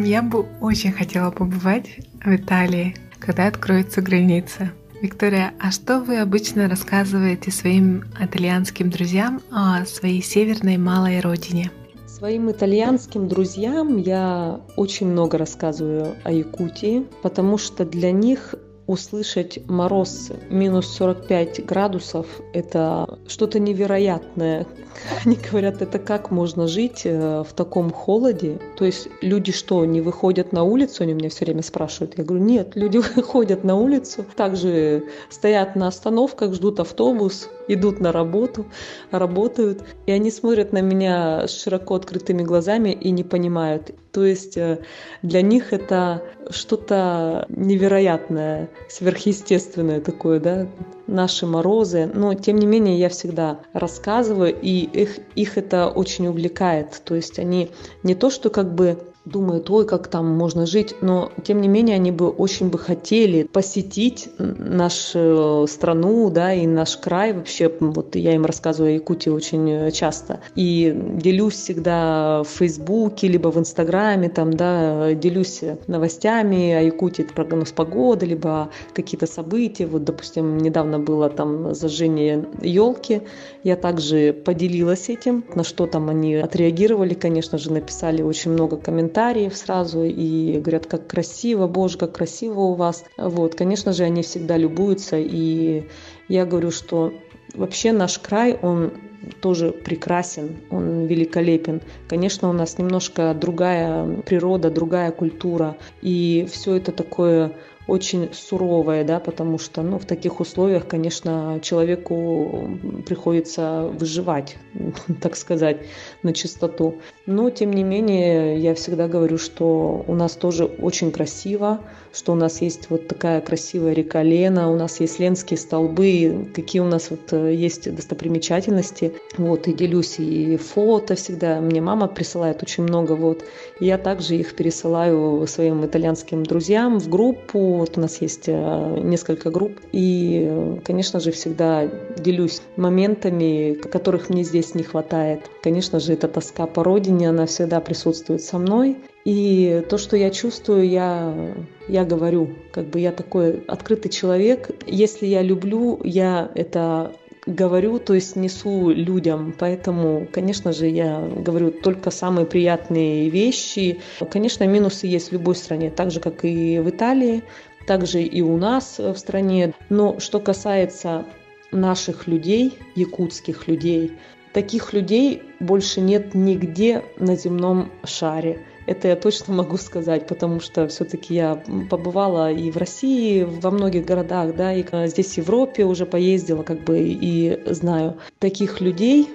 Я 0.00 0.22
бы 0.22 0.46
очень 0.60 0.92
хотела 0.92 1.32
побывать 1.32 1.96
в 2.24 2.32
Италии, 2.32 2.94
когда 3.18 3.48
откроются 3.48 4.00
границы. 4.00 4.70
Виктория, 5.02 5.52
а 5.58 5.72
что 5.72 6.00
вы 6.00 6.18
обычно 6.18 6.68
рассказываете 6.68 7.50
своим 7.50 8.04
итальянским 8.20 8.90
друзьям 8.90 9.42
о 9.50 9.84
своей 9.86 10.22
северной 10.22 10.76
малой 10.76 11.18
родине? 11.18 11.72
Своим 12.06 12.48
итальянским 12.48 13.26
друзьям 13.26 13.96
я 13.96 14.60
очень 14.76 15.08
много 15.08 15.36
рассказываю 15.36 16.14
о 16.22 16.30
Якутии, 16.30 17.04
потому 17.22 17.58
что 17.58 17.84
для 17.84 18.12
них 18.12 18.54
услышать 18.88 19.60
мороз 19.68 20.32
минус 20.48 20.88
45 20.88 21.64
градусов– 21.64 22.26
это 22.52 23.18
что-то 23.28 23.60
невероятное. 23.60 24.66
Они 25.24 25.36
говорят, 25.36 25.82
это 25.82 25.98
как 25.98 26.30
можно 26.32 26.66
жить 26.66 27.02
э, 27.04 27.44
в 27.48 27.52
таком 27.52 27.92
холоде? 27.92 28.58
То 28.76 28.86
есть 28.86 29.08
люди 29.20 29.52
что, 29.52 29.84
не 29.84 30.00
выходят 30.00 30.52
на 30.52 30.64
улицу? 30.64 31.04
Они 31.04 31.12
меня 31.12 31.28
все 31.28 31.44
время 31.44 31.62
спрашивают. 31.62 32.16
Я 32.16 32.24
говорю, 32.24 32.42
нет, 32.42 32.74
люди 32.74 32.96
выходят 33.14 33.62
на 33.62 33.76
улицу, 33.76 34.24
также 34.34 35.04
стоят 35.28 35.76
на 35.76 35.88
остановках, 35.88 36.54
ждут 36.54 36.80
автобус, 36.80 37.50
идут 37.68 38.00
на 38.00 38.12
работу, 38.12 38.66
работают, 39.10 39.84
и 40.06 40.12
они 40.12 40.30
смотрят 40.30 40.72
на 40.72 40.80
меня 40.80 41.46
с 41.46 41.62
широко 41.62 41.94
открытыми 41.94 42.42
глазами 42.42 42.90
и 42.90 43.10
не 43.10 43.24
понимают. 43.24 43.94
То 44.12 44.24
есть 44.24 44.56
э, 44.56 44.80
для 45.22 45.42
них 45.42 45.72
это 45.72 46.22
что-то 46.50 47.46
невероятное, 47.48 48.70
сверхъестественное 48.88 50.00
такое, 50.00 50.40
да, 50.40 50.66
наши 51.06 51.46
морозы. 51.46 52.10
Но 52.12 52.34
тем 52.34 52.56
не 52.56 52.66
менее 52.66 52.98
я 52.98 53.10
всегда 53.10 53.60
рассказываю, 53.72 54.54
и 54.60 54.80
их, 54.84 55.18
их 55.36 55.58
это 55.58 55.88
очень 55.88 56.26
увлекает. 56.26 57.00
То 57.04 57.14
есть 57.14 57.38
они 57.38 57.70
не 58.02 58.14
то, 58.14 58.30
что 58.30 58.50
как 58.50 58.74
бы 58.74 58.98
думают, 59.28 59.70
ой, 59.70 59.86
как 59.86 60.08
там 60.08 60.26
можно 60.26 60.66
жить, 60.66 60.96
но 61.00 61.30
тем 61.44 61.60
не 61.60 61.68
менее 61.68 61.96
они 61.96 62.10
бы 62.10 62.28
очень 62.28 62.68
бы 62.68 62.78
хотели 62.78 63.44
посетить 63.44 64.28
нашу 64.38 65.66
страну, 65.68 66.30
да, 66.30 66.52
и 66.52 66.66
наш 66.66 66.96
край. 66.96 67.32
Вообще, 67.32 67.72
вот 67.80 68.16
я 68.16 68.34
им 68.34 68.44
рассказываю 68.44 68.92
о 68.92 68.94
Якутии 68.94 69.30
очень 69.30 69.90
часто, 69.92 70.40
и 70.54 70.94
делюсь 70.94 71.54
всегда 71.54 72.42
в 72.42 72.48
Фейсбуке, 72.48 73.28
либо 73.28 73.48
в 73.48 73.58
Инстаграме, 73.58 74.28
там, 74.28 74.52
да, 74.52 75.14
делюсь 75.14 75.60
новостями 75.86 76.72
о 76.72 76.80
Якутии, 76.80 77.24
это 77.24 77.34
прогноз 77.34 77.72
погоды, 77.72 78.26
либо 78.26 78.70
какие-то 78.94 79.26
события, 79.26 79.86
вот, 79.86 80.04
допустим, 80.04 80.58
недавно 80.58 80.98
было 80.98 81.28
там 81.28 81.74
зажжение 81.74 82.46
елки, 82.62 83.22
я 83.64 83.76
также 83.76 84.32
поделилась 84.32 85.08
этим, 85.08 85.44
на 85.54 85.64
что 85.64 85.86
там 85.86 86.08
они 86.08 86.36
отреагировали, 86.36 87.14
конечно 87.14 87.58
же, 87.58 87.72
написали 87.72 88.22
очень 88.22 88.52
много 88.52 88.76
комментариев, 88.76 89.17
комментариев 89.18 89.56
сразу 89.56 90.04
и 90.04 90.60
говорят, 90.60 90.86
как 90.86 91.08
красиво, 91.08 91.66
боже, 91.66 91.98
как 91.98 92.12
красиво 92.12 92.60
у 92.60 92.74
вас. 92.74 93.04
Вот, 93.16 93.56
конечно 93.56 93.92
же, 93.92 94.04
они 94.04 94.22
всегда 94.22 94.56
любуются, 94.56 95.16
и 95.18 95.88
я 96.28 96.46
говорю, 96.46 96.70
что 96.70 97.12
вообще 97.54 97.90
наш 97.90 98.20
край, 98.20 98.56
он 98.62 98.92
тоже 99.40 99.72
прекрасен, 99.72 100.58
он 100.70 101.06
великолепен. 101.06 101.80
Конечно, 102.08 102.48
у 102.48 102.52
нас 102.52 102.78
немножко 102.78 103.34
другая 103.34 104.22
природа, 104.22 104.70
другая 104.70 105.10
культура, 105.10 105.76
и 106.00 106.46
все 106.52 106.76
это 106.76 106.92
такое 106.92 107.52
очень 107.88 108.28
суровое, 108.34 109.02
да, 109.02 109.18
потому 109.18 109.58
что, 109.58 109.82
ну, 109.82 109.98
в 109.98 110.04
таких 110.04 110.40
условиях, 110.40 110.86
конечно, 110.86 111.58
человеку 111.62 112.78
приходится 113.06 113.90
выживать, 113.98 114.56
так 115.22 115.36
сказать, 115.36 115.78
на 116.22 116.34
чистоту. 116.34 117.00
Но, 117.24 117.48
тем 117.48 117.72
не 117.72 117.82
менее, 117.82 118.58
я 118.58 118.74
всегда 118.74 119.08
говорю, 119.08 119.38
что 119.38 120.04
у 120.06 120.14
нас 120.14 120.36
тоже 120.36 120.66
очень 120.66 121.10
красиво, 121.10 121.80
что 122.18 122.32
у 122.32 122.34
нас 122.34 122.60
есть 122.60 122.90
вот 122.90 123.06
такая 123.06 123.40
красивая 123.40 123.92
река 123.92 124.24
Лена, 124.24 124.72
у 124.72 124.76
нас 124.76 124.98
есть 124.98 125.20
Ленские 125.20 125.56
столбы, 125.56 126.48
какие 126.52 126.82
у 126.82 126.86
нас 126.86 127.10
вот 127.10 127.32
э, 127.32 127.54
есть 127.54 127.94
достопримечательности. 127.94 129.12
Вот, 129.36 129.68
и 129.68 129.72
делюсь 129.72 130.18
и 130.18 130.56
фото 130.56 131.14
всегда. 131.14 131.60
Мне 131.60 131.80
мама 131.80 132.08
присылает 132.08 132.60
очень 132.60 132.82
много, 132.82 133.12
вот. 133.12 133.44
И 133.78 133.86
я 133.86 133.98
также 133.98 134.34
их 134.34 134.56
пересылаю 134.56 135.46
своим 135.46 135.86
итальянским 135.86 136.42
друзьям 136.42 136.98
в 136.98 137.08
группу, 137.08 137.58
Вот 137.74 137.96
у 137.96 138.00
нас 138.00 138.20
есть 138.20 138.48
э, 138.48 139.00
несколько 139.00 139.50
групп. 139.50 139.78
И, 139.92 140.76
конечно 140.84 141.20
же, 141.20 141.30
всегда 141.30 141.88
делюсь 142.16 142.62
моментами, 142.76 143.74
которых 143.74 144.28
мне 144.28 144.42
здесь 144.42 144.74
не 144.74 144.82
хватает. 144.82 145.48
Конечно 145.62 146.00
же, 146.00 146.14
эта 146.14 146.26
тоска 146.26 146.66
по 146.66 146.82
родине, 146.82 147.28
она 147.28 147.46
всегда 147.46 147.80
присутствует 147.80 148.42
со 148.42 148.58
мной. 148.58 148.96
И 149.28 149.84
то, 149.90 149.98
что 149.98 150.16
я 150.16 150.30
чувствую, 150.30 150.88
я, 150.88 151.54
я 151.86 152.06
говорю. 152.06 152.48
Как 152.72 152.86
бы 152.86 152.98
я 152.98 153.12
такой 153.12 153.62
открытый 153.68 154.10
человек. 154.10 154.70
Если 154.86 155.26
я 155.26 155.42
люблю, 155.42 156.00
я 156.02 156.50
это 156.54 157.12
говорю, 157.44 157.98
то 157.98 158.14
есть 158.14 158.36
несу 158.36 158.88
людям. 158.88 159.54
Поэтому, 159.58 160.26
конечно 160.32 160.72
же, 160.72 160.86
я 160.86 161.20
говорю 161.20 161.70
только 161.70 162.10
самые 162.10 162.46
приятные 162.46 163.28
вещи. 163.28 164.00
Конечно, 164.30 164.64
минусы 164.64 165.06
есть 165.06 165.28
в 165.28 165.32
любой 165.32 165.56
стране, 165.56 165.90
так 165.90 166.10
же, 166.10 166.20
как 166.20 166.46
и 166.46 166.78
в 166.78 166.88
Италии, 166.88 167.42
также 167.86 168.22
и 168.22 168.40
у 168.40 168.56
нас 168.56 168.98
в 168.98 169.16
стране. 169.16 169.74
Но 169.90 170.20
что 170.20 170.40
касается 170.40 171.26
наших 171.70 172.28
людей, 172.28 172.78
якутских 172.94 173.68
людей, 173.68 174.12
таких 174.54 174.94
людей 174.94 175.42
больше 175.60 176.00
нет 176.00 176.34
нигде 176.34 177.04
на 177.18 177.36
земном 177.36 177.92
шаре. 178.04 178.62
Это 178.88 179.08
я 179.08 179.16
точно 179.16 179.52
могу 179.52 179.76
сказать, 179.76 180.26
потому 180.26 180.60
что 180.60 180.88
все-таки 180.88 181.34
я 181.34 181.62
побывала 181.90 182.50
и 182.50 182.70
в 182.70 182.78
России, 182.78 183.42
во 183.44 183.70
многих 183.70 184.06
городах, 184.06 184.56
да, 184.56 184.72
и 184.72 184.82
здесь 185.08 185.34
в 185.34 185.36
Европе 185.36 185.84
уже 185.84 186.06
поездила, 186.06 186.62
как 186.62 186.84
бы, 186.84 186.98
и 186.98 187.60
знаю 187.66 188.16
таких 188.38 188.80
людей, 188.80 189.28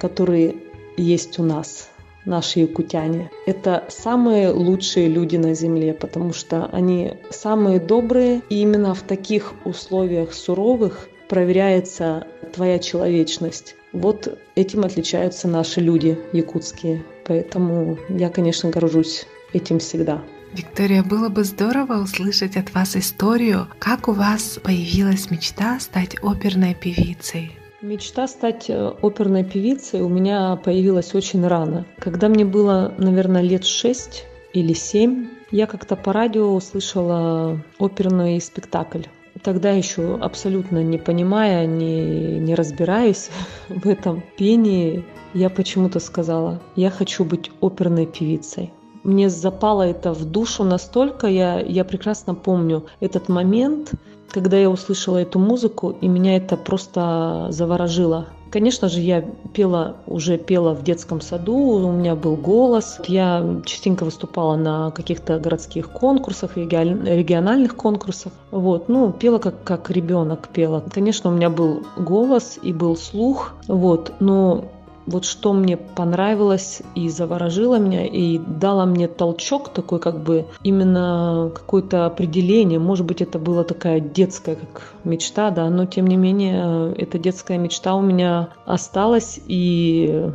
которые 0.00 0.56
есть 0.96 1.38
у 1.38 1.44
нас, 1.44 1.88
наши 2.24 2.58
якутяне. 2.58 3.30
Это 3.46 3.84
самые 3.88 4.50
лучшие 4.50 5.06
люди 5.06 5.36
на 5.36 5.54
Земле, 5.54 5.94
потому 5.94 6.32
что 6.32 6.66
они 6.72 7.14
самые 7.30 7.78
добрые, 7.78 8.42
и 8.50 8.60
именно 8.60 8.92
в 8.92 9.02
таких 9.02 9.52
условиях 9.64 10.34
суровых 10.34 11.08
проверяется 11.28 12.26
твоя 12.52 12.78
человечность. 12.78 13.74
Вот 13.92 14.38
этим 14.54 14.84
отличаются 14.84 15.48
наши 15.48 15.80
люди 15.80 16.18
якутские. 16.32 17.04
Поэтому 17.26 17.98
я, 18.08 18.28
конечно, 18.28 18.70
горжусь 18.70 19.26
этим 19.52 19.78
всегда. 19.78 20.22
Виктория, 20.52 21.02
было 21.02 21.28
бы 21.28 21.44
здорово 21.44 22.02
услышать 22.02 22.56
от 22.56 22.72
вас 22.72 22.96
историю, 22.96 23.68
как 23.78 24.08
у 24.08 24.12
вас 24.12 24.58
появилась 24.62 25.30
мечта 25.30 25.78
стать 25.80 26.16
оперной 26.22 26.74
певицей. 26.74 27.52
Мечта 27.82 28.26
стать 28.26 28.70
э, 28.70 28.92
оперной 29.02 29.44
певицей 29.44 30.00
у 30.00 30.08
меня 30.08 30.56
появилась 30.56 31.14
очень 31.14 31.46
рано. 31.46 31.84
Когда 31.98 32.28
мне 32.28 32.44
было, 32.44 32.94
наверное, 32.96 33.42
лет 33.42 33.64
шесть 33.64 34.24
или 34.54 34.72
семь, 34.72 35.28
я 35.50 35.66
как-то 35.66 35.94
по 35.94 36.12
радио 36.12 36.54
услышала 36.54 37.60
оперный 37.78 38.40
спектакль. 38.40 39.02
Тогда 39.46 39.70
еще 39.70 40.16
абсолютно 40.16 40.82
не 40.82 40.98
понимая, 40.98 41.66
не, 41.66 42.40
не 42.40 42.56
разбираясь 42.56 43.30
в 43.68 43.86
этом 43.86 44.24
пении, 44.36 45.04
я 45.34 45.50
почему-то 45.50 46.00
сказала, 46.00 46.60
я 46.74 46.90
хочу 46.90 47.24
быть 47.24 47.52
оперной 47.60 48.06
певицей. 48.06 48.72
Мне 49.04 49.30
запало 49.30 49.82
это 49.84 50.12
в 50.12 50.24
душу 50.24 50.64
настолько, 50.64 51.28
я, 51.28 51.60
я 51.60 51.84
прекрасно 51.84 52.34
помню 52.34 52.86
этот 52.98 53.28
момент, 53.28 53.92
когда 54.32 54.56
я 54.56 54.68
услышала 54.68 55.18
эту 55.18 55.38
музыку, 55.38 55.96
и 56.00 56.08
меня 56.08 56.36
это 56.36 56.56
просто 56.56 57.46
заворожило. 57.50 58.26
Конечно 58.50 58.88
же, 58.88 59.00
я 59.00 59.22
пела, 59.52 59.96
уже 60.06 60.38
пела 60.38 60.74
в 60.74 60.82
детском 60.82 61.20
саду, 61.20 61.56
у 61.56 61.92
меня 61.92 62.14
был 62.14 62.36
голос. 62.36 63.00
Я 63.06 63.60
частенько 63.64 64.04
выступала 64.04 64.56
на 64.56 64.90
каких-то 64.92 65.38
городских 65.38 65.90
конкурсах, 65.90 66.56
региональных 66.56 67.76
конкурсах. 67.76 68.32
Вот, 68.50 68.88
ну, 68.88 69.12
пела 69.12 69.38
как, 69.38 69.64
как 69.64 69.90
ребенок 69.90 70.48
пела. 70.48 70.84
Конечно, 70.92 71.30
у 71.30 71.34
меня 71.34 71.50
был 71.50 71.84
голос 71.96 72.58
и 72.62 72.72
был 72.72 72.96
слух, 72.96 73.54
вот, 73.66 74.12
но 74.20 74.64
вот 75.06 75.24
что 75.24 75.52
мне 75.52 75.76
понравилось 75.76 76.82
и 76.94 77.08
заворожило 77.08 77.78
меня, 77.78 78.04
и 78.04 78.38
дало 78.38 78.86
мне 78.86 79.08
толчок 79.08 79.68
такой, 79.70 80.00
как 80.00 80.22
бы 80.22 80.46
именно 80.62 81.50
какое-то 81.54 82.06
определение. 82.06 82.78
Может 82.78 83.06
быть, 83.06 83.22
это 83.22 83.38
была 83.38 83.64
такая 83.64 84.00
детская 84.00 84.56
как 84.56 84.94
мечта, 85.04 85.50
да, 85.50 85.70
но 85.70 85.86
тем 85.86 86.06
не 86.06 86.16
менее, 86.16 86.92
эта 86.94 87.18
детская 87.18 87.58
мечта 87.58 87.94
у 87.94 88.02
меня 88.02 88.48
осталась, 88.64 89.40
и 89.46 90.30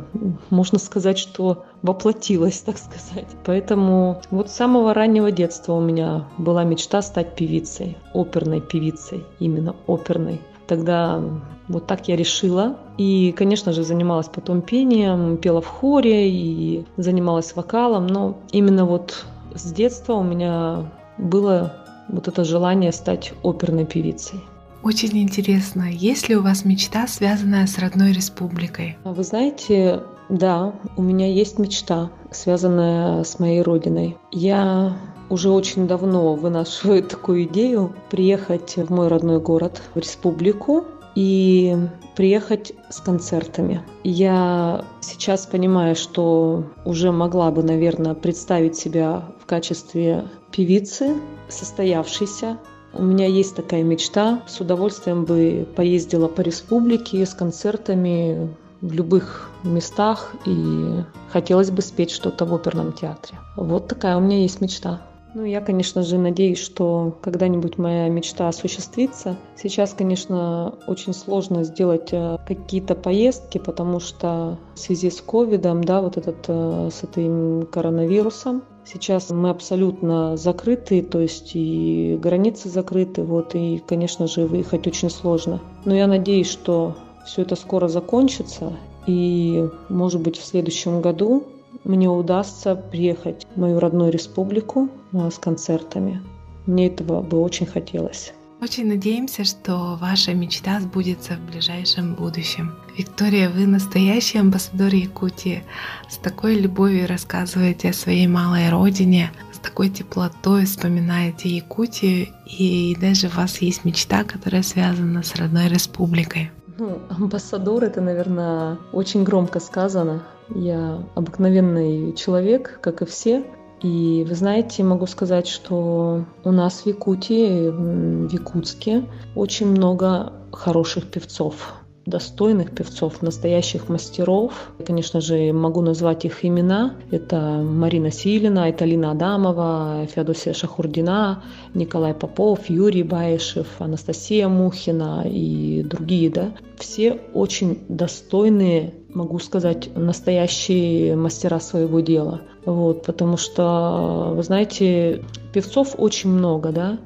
можно 0.50 0.78
сказать, 0.78 1.18
что 1.18 1.64
воплотилась, 1.82 2.60
так 2.60 2.78
сказать. 2.78 3.28
Поэтому 3.44 4.22
вот 4.30 4.48
с 4.48 4.54
самого 4.54 4.94
раннего 4.94 5.30
детства 5.30 5.74
у 5.74 5.80
меня 5.80 6.28
была 6.38 6.64
мечта 6.64 7.02
стать 7.02 7.34
певицей, 7.36 7.98
оперной 8.14 8.60
певицей, 8.60 9.24
именно 9.38 9.74
оперной. 9.86 10.40
Тогда 10.66 11.20
вот 11.68 11.86
так 11.86 12.08
я 12.08 12.16
решила. 12.16 12.78
И, 12.98 13.32
конечно 13.32 13.72
же, 13.72 13.82
занималась 13.82 14.28
потом 14.28 14.62
пением, 14.62 15.36
пела 15.36 15.60
в 15.60 15.66
хоре 15.66 16.30
и 16.30 16.84
занималась 16.96 17.54
вокалом. 17.54 18.06
Но 18.06 18.38
именно 18.52 18.84
вот 18.84 19.24
с 19.54 19.72
детства 19.72 20.14
у 20.14 20.22
меня 20.22 20.90
было 21.18 21.74
вот 22.08 22.28
это 22.28 22.44
желание 22.44 22.92
стать 22.92 23.32
оперной 23.42 23.84
певицей. 23.84 24.40
Очень 24.82 25.22
интересно, 25.22 25.84
есть 25.88 26.28
ли 26.28 26.36
у 26.36 26.42
вас 26.42 26.64
мечта, 26.64 27.06
связанная 27.06 27.68
с 27.68 27.78
родной 27.78 28.12
республикой? 28.12 28.96
Вы 29.04 29.22
знаете, 29.22 30.02
да, 30.28 30.74
у 30.96 31.02
меня 31.02 31.32
есть 31.32 31.60
мечта, 31.60 32.10
связанная 32.32 33.22
с 33.22 33.38
моей 33.38 33.62
родиной. 33.62 34.16
Я 34.32 34.96
уже 35.30 35.50
очень 35.50 35.86
давно 35.86 36.34
вынашиваю 36.34 37.02
такую 37.08 37.44
идею 37.44 37.94
приехать 38.10 38.76
в 38.76 38.90
мой 38.92 39.06
родной 39.06 39.38
город, 39.38 39.82
в 39.94 39.98
республику, 39.98 40.84
и 41.14 41.76
приехать 42.16 42.72
с 42.90 43.00
концертами. 43.00 43.82
Я 44.04 44.84
сейчас 45.00 45.46
понимаю, 45.46 45.96
что 45.96 46.64
уже 46.84 47.12
могла 47.12 47.50
бы, 47.50 47.62
наверное, 47.62 48.14
представить 48.14 48.76
себя 48.76 49.24
в 49.40 49.46
качестве 49.46 50.24
певицы, 50.50 51.16
состоявшейся. 51.48 52.58
У 52.94 53.02
меня 53.02 53.26
есть 53.26 53.56
такая 53.56 53.82
мечта. 53.82 54.42
С 54.46 54.60
удовольствием 54.60 55.24
бы 55.24 55.66
поездила 55.76 56.28
по 56.28 56.42
республике 56.42 57.24
с 57.24 57.34
концертами 57.34 58.54
в 58.82 58.92
любых 58.92 59.50
местах 59.62 60.34
и 60.44 61.04
хотелось 61.30 61.70
бы 61.70 61.80
спеть 61.82 62.10
что-то 62.10 62.44
в 62.44 62.54
оперном 62.54 62.92
театре. 62.92 63.38
Вот 63.56 63.86
такая 63.86 64.16
у 64.16 64.20
меня 64.20 64.42
есть 64.42 64.60
мечта. 64.60 65.00
Ну, 65.34 65.44
я, 65.44 65.60
конечно 65.62 66.02
же, 66.02 66.18
надеюсь, 66.18 66.58
что 66.58 67.16
когда-нибудь 67.22 67.78
моя 67.78 68.08
мечта 68.08 68.48
осуществится. 68.48 69.36
Сейчас, 69.56 69.94
конечно, 69.94 70.74
очень 70.86 71.14
сложно 71.14 71.64
сделать 71.64 72.12
э, 72.12 72.36
какие-то 72.46 72.94
поездки, 72.94 73.56
потому 73.56 73.98
что 73.98 74.58
в 74.74 74.78
связи 74.78 75.10
с 75.10 75.22
ковидом, 75.22 75.84
да, 75.84 76.02
вот 76.02 76.18
этот, 76.18 76.44
э, 76.48 76.90
с 76.92 77.02
этим 77.02 77.66
коронавирусом, 77.66 78.62
Сейчас 78.84 79.30
мы 79.30 79.50
абсолютно 79.50 80.36
закрыты, 80.36 81.02
то 81.02 81.20
есть 81.20 81.52
и 81.54 82.18
границы 82.20 82.68
закрыты, 82.68 83.22
вот, 83.22 83.54
и, 83.54 83.80
конечно 83.86 84.26
же, 84.26 84.46
выехать 84.46 84.88
очень 84.88 85.08
сложно. 85.08 85.60
Но 85.84 85.94
я 85.94 86.08
надеюсь, 86.08 86.50
что 86.50 86.96
все 87.24 87.42
это 87.42 87.54
скоро 87.54 87.86
закончится, 87.86 88.72
и, 89.06 89.68
может 89.88 90.20
быть, 90.20 90.36
в 90.36 90.44
следующем 90.44 91.00
году 91.00 91.44
мне 91.84 92.08
удастся 92.08 92.74
приехать 92.74 93.46
в 93.54 93.60
мою 93.60 93.80
родную 93.80 94.12
республику 94.12 94.88
а, 95.12 95.30
с 95.30 95.38
концертами. 95.38 96.22
Мне 96.66 96.86
этого 96.86 97.22
бы 97.22 97.40
очень 97.40 97.66
хотелось. 97.66 98.32
Очень 98.62 98.86
надеемся, 98.86 99.42
что 99.42 99.98
ваша 100.00 100.34
мечта 100.34 100.78
сбудется 100.78 101.32
в 101.32 101.50
ближайшем 101.50 102.14
будущем. 102.14 102.72
Виктория, 102.96 103.50
вы 103.50 103.66
настоящий 103.66 104.38
амбассадор 104.38 104.94
Якутии. 104.94 105.64
С 106.08 106.16
такой 106.18 106.54
любовью 106.54 107.08
рассказываете 107.08 107.90
о 107.90 107.92
своей 107.92 108.28
малой 108.28 108.70
родине, 108.70 109.32
с 109.52 109.58
такой 109.58 109.88
теплотой 109.88 110.66
вспоминаете 110.66 111.48
Якутию, 111.48 112.28
и 112.46 112.96
даже 113.00 113.26
у 113.26 113.30
вас 113.30 113.60
есть 113.60 113.84
мечта, 113.84 114.22
которая 114.22 114.62
связана 114.62 115.24
с 115.24 115.34
родной 115.34 115.68
республикой. 115.68 116.52
Ну, 116.78 117.00
амбассадор 117.10 117.82
это, 117.82 118.00
наверное, 118.00 118.78
очень 118.92 119.24
громко 119.24 119.58
сказано. 119.58 120.22
Я 120.48 121.02
обыкновенный 121.14 122.12
человек, 122.14 122.78
как 122.80 123.02
и 123.02 123.06
все. 123.06 123.44
И 123.82 124.24
вы 124.28 124.34
знаете, 124.34 124.84
могу 124.84 125.06
сказать, 125.06 125.48
что 125.48 126.24
у 126.44 126.50
нас 126.52 126.82
в 126.82 126.86
Якутии, 126.86 127.68
в 127.68 128.32
Якутске, 128.32 129.04
очень 129.34 129.68
много 129.68 130.32
хороших 130.52 131.10
певцов 131.10 131.81
достойных 132.06 132.74
певцов, 132.74 133.22
настоящих 133.22 133.88
мастеров. 133.88 134.72
Я, 134.78 134.84
конечно 134.84 135.20
же, 135.20 135.52
могу 135.52 135.82
назвать 135.82 136.24
их 136.24 136.44
имена. 136.44 136.96
Это 137.10 137.62
Марина 137.62 138.10
Силина, 138.10 138.68
это 138.68 138.84
Лина 138.84 139.12
Адамова, 139.12 140.06
Феодосия 140.12 140.52
Шахурдина, 140.52 141.42
Николай 141.74 142.14
Попов, 142.14 142.68
Юрий 142.68 143.02
Баишев, 143.02 143.66
Анастасия 143.78 144.48
Мухина 144.48 145.24
и 145.26 145.82
другие. 145.82 146.30
Да? 146.30 146.52
Все 146.76 147.20
очень 147.34 147.78
достойные, 147.88 148.94
могу 149.14 149.38
сказать, 149.38 149.90
настоящие 149.94 151.16
мастера 151.16 151.60
своего 151.60 152.00
дела. 152.00 152.42
Вот, 152.64 153.04
потому 153.04 153.36
что, 153.36 154.32
вы 154.36 154.42
знаете, 154.42 155.24
певцов 155.52 155.94
очень 155.98 156.30
много, 156.30 156.70
да, 156.70 156.98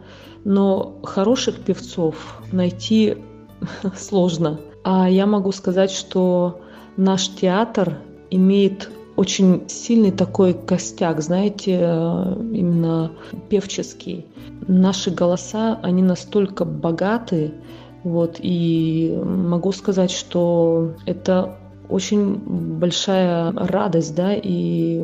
но 0.45 1.01
хороших 1.03 1.57
певцов 1.61 2.43
найти 2.53 3.17
сложно. 3.97 4.61
А 4.89 5.11
я 5.11 5.27
могу 5.27 5.51
сказать, 5.51 5.91
что 5.91 6.61
наш 6.97 7.29
театр 7.29 7.99
имеет 8.31 8.89
очень 9.17 9.69
сильный 9.69 10.13
такой 10.13 10.55
костяк, 10.55 11.21
знаете, 11.21 11.73
именно 11.75 13.11
певческий. 13.49 14.27
Наши 14.69 15.11
голоса, 15.11 15.81
они 15.83 16.05
настолько 16.05 16.65
богаты, 16.65 17.53
вот, 18.05 18.37
и 18.39 19.21
могу 19.25 19.73
сказать, 19.73 20.13
что 20.13 20.93
это 21.05 21.57
очень 21.89 22.37
большая 22.79 23.51
радость, 23.57 24.15
да, 24.15 24.35
и 24.35 25.03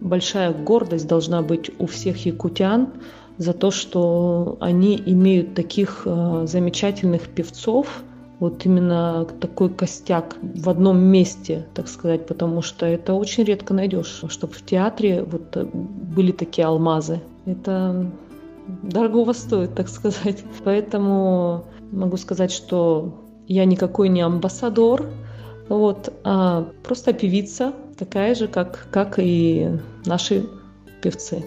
большая 0.00 0.54
гордость 0.54 1.08
должна 1.08 1.42
быть 1.42 1.72
у 1.80 1.86
всех 1.86 2.24
якутян 2.24 2.90
за 3.38 3.52
то, 3.52 3.72
что 3.72 4.58
они 4.60 4.96
имеют 5.04 5.56
таких 5.56 6.02
э, 6.04 6.44
замечательных 6.46 7.22
певцов, 7.22 8.04
вот 8.40 8.66
именно 8.66 9.26
такой 9.40 9.70
костяк 9.70 10.36
в 10.42 10.68
одном 10.68 10.98
месте, 10.98 11.66
так 11.74 11.88
сказать, 11.88 12.26
потому 12.26 12.62
что 12.62 12.86
это 12.86 13.14
очень 13.14 13.44
редко 13.44 13.74
найдешь, 13.74 14.22
чтобы 14.28 14.52
в 14.52 14.64
театре 14.64 15.22
вот 15.22 15.56
э, 15.56 15.64
были 15.72 16.32
такие 16.32 16.66
алмазы. 16.66 17.20
Это 17.46 18.10
дорого 18.82 19.32
стоит, 19.32 19.74
так 19.74 19.88
сказать. 19.88 20.42
Поэтому 20.64 21.64
могу 21.92 22.16
сказать, 22.16 22.52
что 22.52 23.14
я 23.46 23.64
никакой 23.64 24.08
не 24.08 24.22
амбассадор, 24.22 25.06
вот, 25.68 26.12
а 26.24 26.68
просто 26.82 27.12
певица, 27.12 27.72
такая 27.98 28.34
же, 28.34 28.48
как, 28.48 28.88
как 28.90 29.18
и 29.18 29.78
наши 30.04 30.46
певцы. 31.00 31.44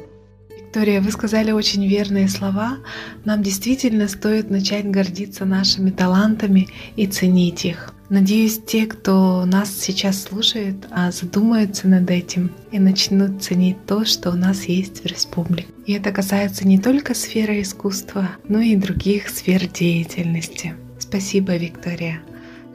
Виктория, 0.78 1.02
вы 1.02 1.12
сказали 1.12 1.52
очень 1.52 1.88
верные 1.88 2.30
слова. 2.30 2.78
Нам 3.26 3.42
действительно 3.42 4.08
стоит 4.08 4.52
начать 4.52 4.86
гордиться 4.86 5.44
нашими 5.44 5.90
талантами 5.90 6.68
и 6.96 7.08
ценить 7.08 7.66
их. 7.66 7.96
Надеюсь, 8.10 8.62
те, 8.63 8.86
кто 8.86 9.44
нас 9.46 9.72
сейчас 9.76 10.22
слушает, 10.22 10.76
а 10.92 11.10
задумаются 11.12 11.88
над 11.88 12.12
этим 12.12 12.52
и 12.72 12.78
начнут 12.78 13.42
ценить 13.42 13.88
то, 13.88 14.06
что 14.06 14.30
у 14.30 14.36
нас 14.36 14.66
есть 14.66 15.02
в 15.02 15.08
республике. 15.08 15.68
И 15.88 15.94
это 15.94 16.12
касается 16.12 16.68
не 16.68 16.78
только 16.78 17.16
сферы 17.16 17.60
искусства, 17.60 18.30
но 18.48 18.60
и 18.60 18.76
других 18.76 19.30
сфер 19.30 19.66
деятельности. 19.66 20.76
Спасибо, 21.00 21.58
Виктория. 21.58 22.20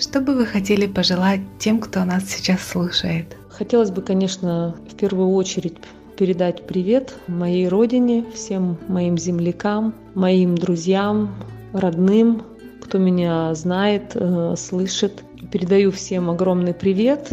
Что 0.01 0.21
бы 0.21 0.35
вы 0.35 0.45
хотели 0.45 0.87
пожелать 0.87 1.43
тем, 1.61 1.79
кто 1.79 2.05
нас 2.05 2.29
сейчас 2.29 2.67
слушает? 2.67 3.37
Хотелось 3.49 3.93
бы, 3.93 4.03
конечно, 4.03 4.75
в 4.91 4.97
первую 4.97 5.29
очередь 5.29 5.77
передать 6.17 6.67
привет 6.67 7.15
моей 7.27 7.69
родине, 7.69 8.25
всем 8.33 8.79
моим 8.89 9.19
землякам, 9.19 9.95
моим 10.15 10.57
друзьям, 10.57 11.35
родным, 11.73 12.43
кто 12.81 12.99
меня 12.99 13.55
знает, 13.55 14.13
э, 14.15 14.55
слышит. 14.57 15.25
Передаю 15.51 15.91
всем 15.91 16.31
огромный 16.31 16.75
привет. 16.75 17.31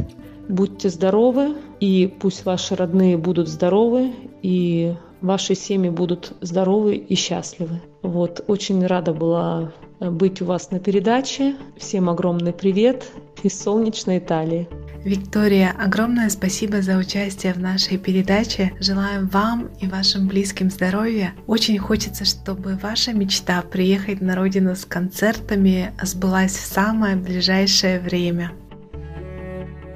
Будьте 0.47 0.89
здоровы, 0.89 1.55
и 1.79 2.11
пусть 2.19 2.45
ваши 2.45 2.75
родные 2.75 3.17
будут 3.17 3.47
здоровы, 3.47 4.13
и 4.41 4.95
ваши 5.21 5.55
семьи 5.55 5.89
будут 5.89 6.33
здоровы 6.41 6.95
и 6.95 7.15
счастливы. 7.15 7.81
Вот, 8.01 8.43
очень 8.47 8.85
рада 8.85 9.13
была 9.13 9.71
быть 9.99 10.41
у 10.41 10.45
вас 10.45 10.71
на 10.71 10.79
передаче. 10.79 11.55
Всем 11.77 12.09
огромный 12.09 12.53
привет 12.53 13.05
из 13.43 13.61
солнечной 13.61 14.19
Италии. 14.19 14.67
Виктория, 15.05 15.73
огромное 15.79 16.29
спасибо 16.29 16.81
за 16.81 16.97
участие 16.97 17.53
в 17.53 17.59
нашей 17.59 17.97
передаче. 17.97 18.73
Желаем 18.81 19.27
вам 19.27 19.69
и 19.79 19.88
вашим 19.88 20.27
близким 20.27 20.69
здоровья. 20.69 21.33
Очень 21.47 21.77
хочется, 21.77 22.25
чтобы 22.25 22.75
ваша 22.75 23.13
мечта 23.13 23.62
приехать 23.62 24.19
на 24.19 24.35
родину 24.35 24.75
с 24.75 24.83
концертами 24.83 25.93
сбылась 26.01 26.51
в 26.51 26.65
самое 26.65 27.15
ближайшее 27.15 28.01
время. 28.01 28.51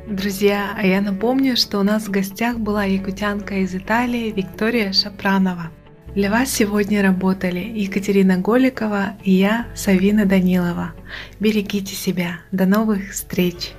Друзья, 0.07 0.69
а 0.77 0.85
я 0.85 1.01
напомню, 1.01 1.57
что 1.57 1.79
у 1.79 1.83
нас 1.83 2.07
в 2.07 2.11
гостях 2.11 2.59
была 2.59 2.85
якутянка 2.85 3.55
из 3.55 3.75
Италии 3.75 4.31
Виктория 4.31 4.93
Шапранова. 4.93 5.69
Для 6.15 6.29
вас 6.29 6.49
сегодня 6.49 7.01
работали 7.01 7.59
Екатерина 7.59 8.37
Голикова 8.37 9.17
и 9.23 9.31
я, 9.31 9.67
Савина 9.75 10.25
Данилова. 10.25 10.93
Берегите 11.39 11.93
себя. 11.93 12.39
До 12.51 12.65
новых 12.65 13.11
встреч! 13.11 13.73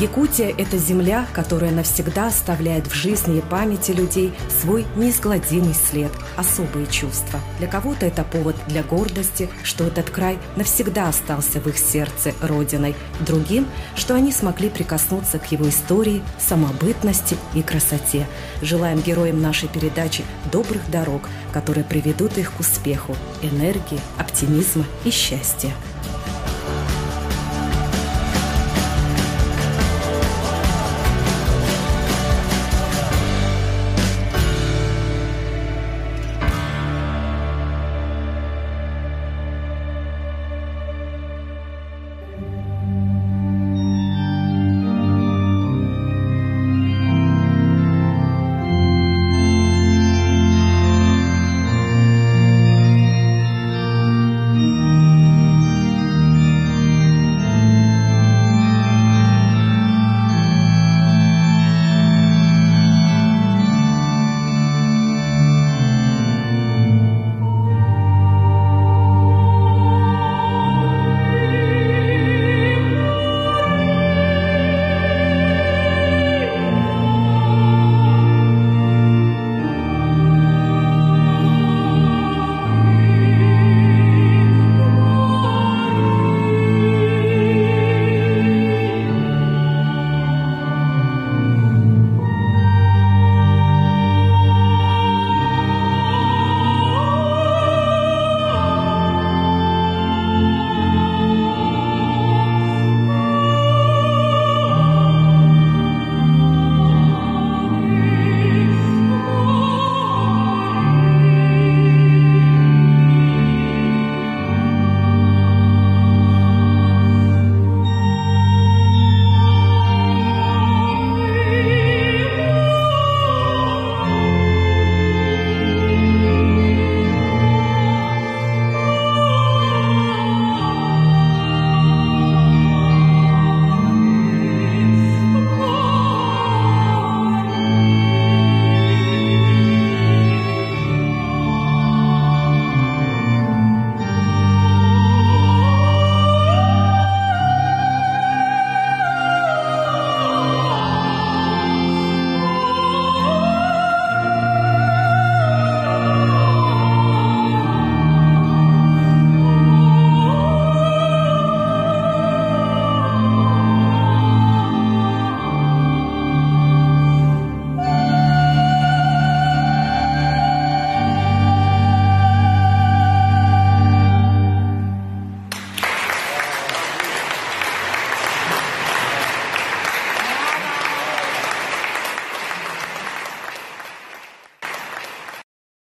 Якутия– 0.00 0.54
это 0.58 0.78
земля, 0.78 1.26
которая 1.34 1.72
навсегда 1.72 2.28
оставляет 2.28 2.86
в 2.86 2.94
жизни 2.94 3.36
и 3.36 3.42
памяти 3.42 3.90
людей 3.90 4.32
свой 4.62 4.86
неизгладимый 4.96 5.74
след, 5.74 6.10
особые 6.38 6.86
чувства. 6.86 7.38
Для 7.58 7.68
кого-то 7.68 8.06
это 8.06 8.24
повод 8.24 8.56
для 8.66 8.82
гордости, 8.82 9.50
что 9.62 9.84
этот 9.84 10.08
край 10.08 10.38
навсегда 10.56 11.08
остался 11.08 11.60
в 11.60 11.66
их 11.66 11.76
сердце 11.76 12.32
родиной. 12.40 12.96
Другим, 13.26 13.66
что 13.94 14.14
они 14.14 14.32
смогли 14.32 14.70
прикоснуться 14.70 15.38
к 15.38 15.52
его 15.52 15.68
истории, 15.68 16.22
самобытности 16.38 17.36
и 17.54 17.60
красоте. 17.60 18.26
Желаем 18.62 19.00
героям 19.00 19.42
нашей 19.42 19.68
передачи 19.68 20.24
добрых 20.50 20.90
дорог, 20.90 21.28
которые 21.52 21.84
приведут 21.84 22.38
их 22.38 22.52
к 22.52 22.60
успеху, 22.60 23.14
энергии, 23.42 24.00
оптимизма 24.16 24.86
и 25.04 25.10
счастья. 25.10 25.72